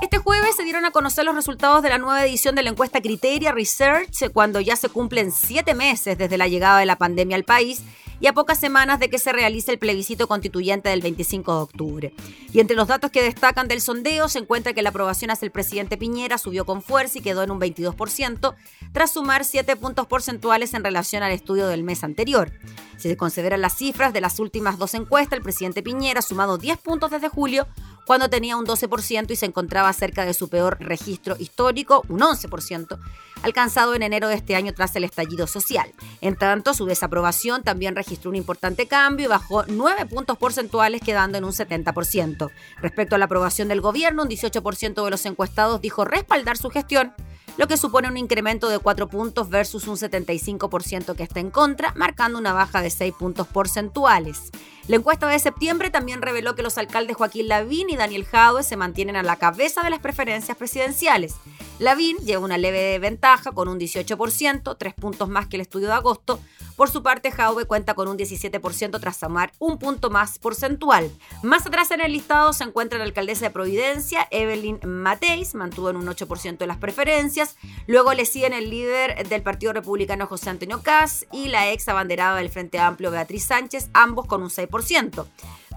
Este 0.03 0.19
jueves 0.19 0.57
se 0.57 0.65
dieron 0.65 0.85
a 0.85 0.91
conocer 0.91 1.25
los 1.25 1.37
resultados 1.37 1.81
de 1.85 1.91
la 1.91 1.99
nueva 1.99 2.27
edición 2.27 2.57
de 2.57 2.65
la 2.65 2.71
encuesta 2.71 3.01
Criteria 3.01 3.53
Research, 3.53 4.33
cuando 4.33 4.61
ya 4.61 4.75
se 4.75 4.89
cumplen 4.89 5.31
siete 5.31 5.75
meses 5.75 6.19
desde 6.19 6.37
la 6.39 6.49
llegada 6.49 6.81
de 6.81 6.87
la 6.87 6.97
pandemia 6.97 7.37
al 7.37 7.45
país 7.45 7.85
y 8.21 8.27
a 8.27 8.33
pocas 8.33 8.59
semanas 8.59 8.99
de 8.99 9.11
que 9.11 9.19
se 9.19 9.33
realice 9.33 9.73
el 9.73 9.79
plebiscito 9.79 10.27
constituyente 10.29 10.89
del 10.89 11.01
25 11.01 11.55
de 11.55 11.63
octubre. 11.63 12.15
Y 12.53 12.61
entre 12.61 12.77
los 12.77 12.89
datos 12.89 13.11
que 13.11 13.23
destacan 13.23 13.69
del 13.69 13.81
sondeo 13.81 14.29
se 14.29 14.39
encuentra 14.39 14.73
que 14.73 14.83
la 14.83 14.91
aprobación 14.91 15.31
hacia 15.31 15.47
el 15.47 15.53
presidente 15.53 15.97
Piñera 15.97 16.39
subió 16.39 16.65
con 16.65 16.83
fuerza 16.83 17.19
y 17.19 17.23
quedó 17.23 17.43
en 17.43 17.51
un 17.51 17.61
22%, 17.61 18.55
tras 18.93 19.13
sumar 19.13 19.45
7 19.45 19.77
puntos 19.77 20.07
porcentuales 20.07 20.75
en 20.75 20.85
relación 20.85 21.23
al 21.23 21.33
estudio 21.33 21.67
del 21.67 21.83
mes 21.83 22.05
anterior. 22.05 22.53
Si 22.97 23.09
se 23.09 23.17
consideran 23.17 23.61
las 23.61 23.77
cifras 23.77 24.13
de 24.13 24.21
las 24.21 24.39
últimas 24.39 24.79
dos 24.79 24.95
encuestas, 24.95 25.37
el 25.37 25.43
presidente 25.43 25.83
Piñera 25.83 26.21
ha 26.21 26.23
sumado 26.23 26.59
10 26.59 26.79
puntos 26.79 27.11
desde 27.11 27.29
julio, 27.29 27.67
cuando 28.07 28.31
tenía 28.31 28.57
un 28.57 28.67
12% 28.67 29.31
y 29.33 29.37
se 29.37 29.47
encontraba 29.47 29.93
cerca 29.93 30.25
de 30.25 30.33
su 30.33 30.49
peor 30.49 30.79
registro 30.81 31.37
histórico, 31.39 32.05
un 32.09 32.21
11%, 32.21 32.99
alcanzado 33.43 33.95
en 33.95 34.03
enero 34.03 34.29
de 34.29 34.37
este 34.37 34.55
año 34.55 34.73
tras 34.73 34.95
el 34.97 35.05
estallido 35.05 35.47
social. 35.47 35.93
En 36.21 36.37
tanto, 36.37 36.73
su 36.73 36.87
desaprobación 36.87 37.63
también 37.65 37.97
registró 37.97 38.31
un 38.31 38.37
importante 38.37 38.87
cambio 38.87 39.27
y 39.27 39.29
bajó 39.29 39.65
9 39.67 40.07
puntos 40.07 40.39
porcentuales, 40.39 41.03
quedando 41.03 41.37
en 41.37 41.45
un 41.45 41.53
70%. 41.53 42.51
Respecto 42.81 43.17
a 43.17 43.19
la 43.19 43.25
aprobación 43.25 43.69
del 43.69 43.81
gobierno, 43.81 44.23
un 44.23 44.29
18% 44.29 45.05
de 45.05 45.11
los 45.11 45.27
encuestados 45.27 45.81
dijo 45.81 46.05
respaldar 46.05 46.57
su 46.57 46.71
gestión, 46.71 47.13
lo 47.57 47.67
que 47.67 47.77
supone 47.77 48.09
un 48.09 48.17
incremento 48.17 48.69
de 48.69 48.79
4 48.79 49.09
puntos 49.09 49.49
versus 49.49 49.89
un 49.89 49.97
75% 49.97 51.15
que 51.15 51.23
está 51.23 51.41
en 51.41 51.51
contra, 51.51 51.93
marcando 51.95 52.39
una 52.39 52.53
baja 52.53 52.83
de 52.83 52.91
6 52.91 53.15
puntos 53.19 53.47
porcentuales. 53.47 54.51
La 54.89 54.97
encuesta 54.97 55.27
de 55.27 55.39
septiembre 55.39 55.91
también 55.91 56.23
reveló 56.23 56.55
que 56.55 56.63
los 56.63 56.79
alcaldes 56.79 57.17
Joaquín 57.17 57.49
Lavín 57.49 57.91
y 57.91 57.97
Daniel 57.97 58.25
Jadue 58.25 58.63
se 58.63 58.77
mantienen 58.77 59.17
a 59.17 59.23
la 59.23 59.37
cabeza 59.37 59.83
de 59.83 59.91
las 59.91 60.01
preferencias 60.01 60.57
presidenciales. 60.57 61.35
Lavín 61.79 62.17
lleva 62.19 62.45
una 62.45 62.57
leve 62.57 62.99
ventaja 62.99 63.53
con 63.53 63.69
un 63.69 63.81
18%, 63.81 64.77
tres 64.79 64.95
puntos 64.95 65.29
más 65.29 65.49
que 65.49 65.57
el 65.57 65.63
estudio 65.63 65.89
de 65.89 65.95
agosto. 65.95 66.39
Por 66.77 66.91
su 66.91 67.03
parte, 67.03 67.33
Jauve 67.33 67.65
cuenta 67.65 67.95
con 67.95 68.07
un 68.07 68.19
17% 68.19 69.01
tras 69.01 69.17
sumar 69.17 69.53
un 69.59 69.79
punto 69.79 70.11
más 70.11 70.39
porcentual. 70.39 71.11
Más 71.43 71.67
atrás 71.67 71.91
en 71.91 72.03
el 72.03 72.13
listado 72.13 72.53
se 72.53 72.65
encuentra 72.65 72.99
la 72.99 73.05
alcaldesa 73.05 73.47
de 73.47 73.51
Providencia, 73.51 74.29
Evelyn 74.31 74.79
Mateis, 74.85 75.55
mantuvo 75.55 75.89
en 75.89 75.97
un 75.97 76.07
8% 76.07 76.59
de 76.59 76.67
las 76.67 76.77
preferencias. 76.77 77.57
Luego 77.87 78.13
le 78.13 78.27
siguen 78.27 78.53
el 78.53 78.69
líder 78.69 79.27
del 79.27 79.43
Partido 79.43 79.73
Republicano 79.73 80.27
José 80.27 80.51
Antonio 80.51 80.83
Caz 80.83 81.27
y 81.33 81.49
la 81.49 81.73
ex 81.73 81.89
abanderada 81.89 82.37
del 82.37 82.51
Frente 82.51 82.79
Amplio 82.79 83.11
Beatriz 83.11 83.45
Sánchez, 83.45 83.89
ambos 83.95 84.27
con 84.27 84.43
un 84.43 84.51
6% 84.51 85.27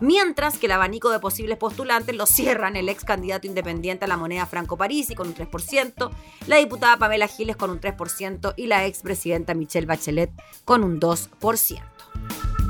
mientras 0.01 0.57
que 0.57 0.65
el 0.65 0.73
abanico 0.73 1.09
de 1.09 1.19
posibles 1.19 1.57
postulantes 1.57 2.15
lo 2.15 2.25
cierran 2.25 2.75
el 2.75 2.89
ex 2.89 3.03
candidato 3.03 3.47
independiente 3.47 4.05
a 4.05 4.07
la 4.07 4.17
moneda 4.17 4.45
Franco 4.45 4.77
Parisi 4.77 5.15
con 5.15 5.27
un 5.27 5.35
3%, 5.35 6.09
la 6.47 6.57
diputada 6.57 6.97
Pamela 6.97 7.27
Giles 7.27 7.55
con 7.55 7.69
un 7.69 7.79
3% 7.79 8.53
y 8.57 8.67
la 8.67 8.85
ex 8.85 9.01
presidenta 9.01 9.53
Michelle 9.53 9.87
Bachelet 9.87 10.31
con 10.65 10.83
un 10.83 10.99
2%. 10.99 12.68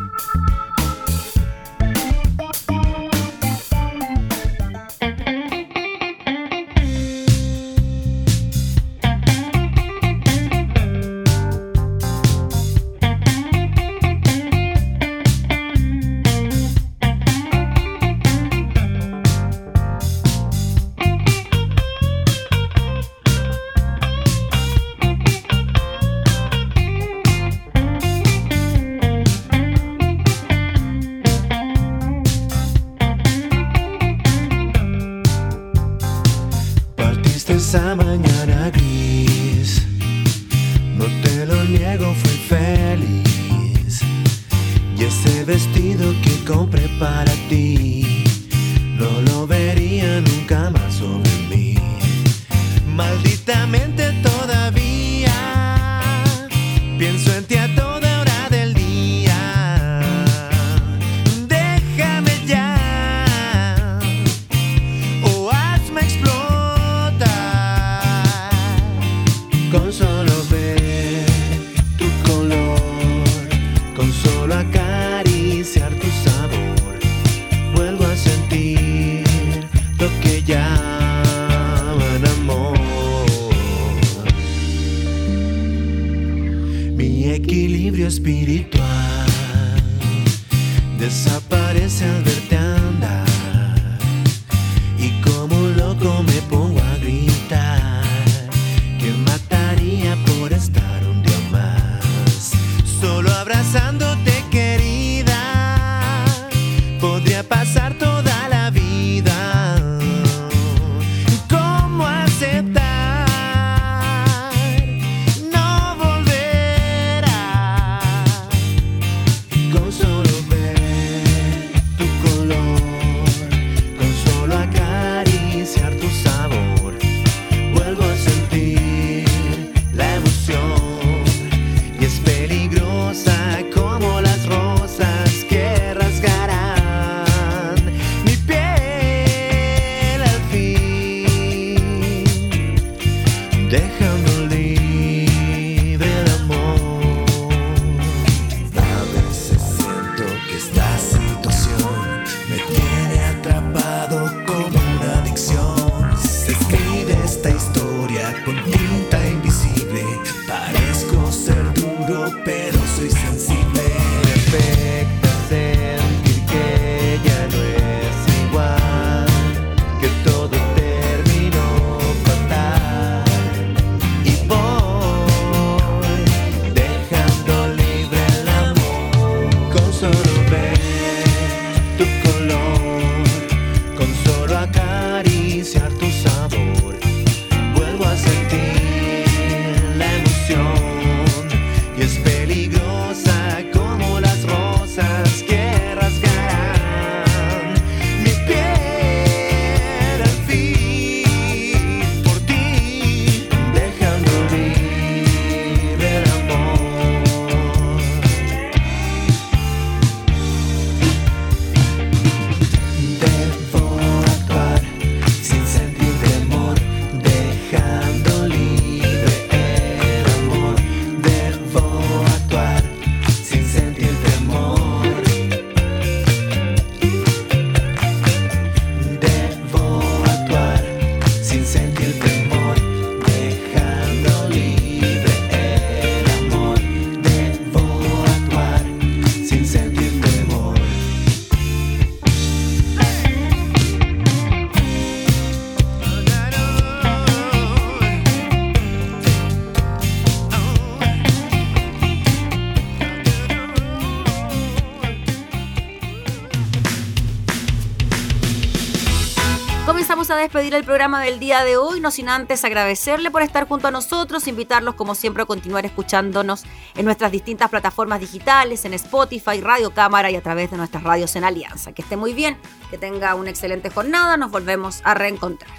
Despedir 260.49 260.73
el 260.73 260.83
programa 260.83 261.21
del 261.21 261.39
día 261.39 261.63
de 261.63 261.77
hoy, 261.77 261.99
no 261.99 262.09
sin 262.09 262.27
antes 262.27 262.65
agradecerle 262.65 263.29
por 263.29 263.43
estar 263.43 263.67
junto 263.67 263.87
a 263.87 263.91
nosotros, 263.91 264.47
invitarlos 264.47 264.95
como 264.95 265.13
siempre 265.13 265.43
a 265.43 265.45
continuar 265.45 265.85
escuchándonos 265.85 266.63
en 266.95 267.05
nuestras 267.05 267.31
distintas 267.31 267.69
plataformas 267.69 268.19
digitales, 268.19 268.83
en 268.83 268.95
Spotify, 268.95 269.61
Radio 269.61 269.91
Cámara 269.91 270.31
y 270.31 270.35
a 270.35 270.41
través 270.41 270.71
de 270.71 270.77
nuestras 270.77 271.03
radios 271.03 271.35
en 271.35 271.43
Alianza. 271.43 271.91
Que 271.91 272.01
esté 272.01 272.17
muy 272.17 272.33
bien, 272.33 272.57
que 272.89 272.97
tenga 272.97 273.35
una 273.35 273.51
excelente 273.51 273.91
jornada, 273.91 274.37
nos 274.37 274.49
volvemos 274.49 275.01
a 275.03 275.13
reencontrar. 275.13 275.69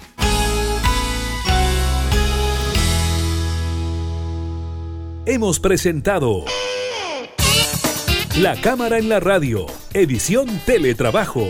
Hemos 5.25 5.59
presentado 5.59 6.45
La 8.37 8.55
Cámara 8.61 8.99
en 8.99 9.09
la 9.09 9.19
Radio, 9.19 9.65
edición 9.93 10.47
Teletrabajo 10.65 11.49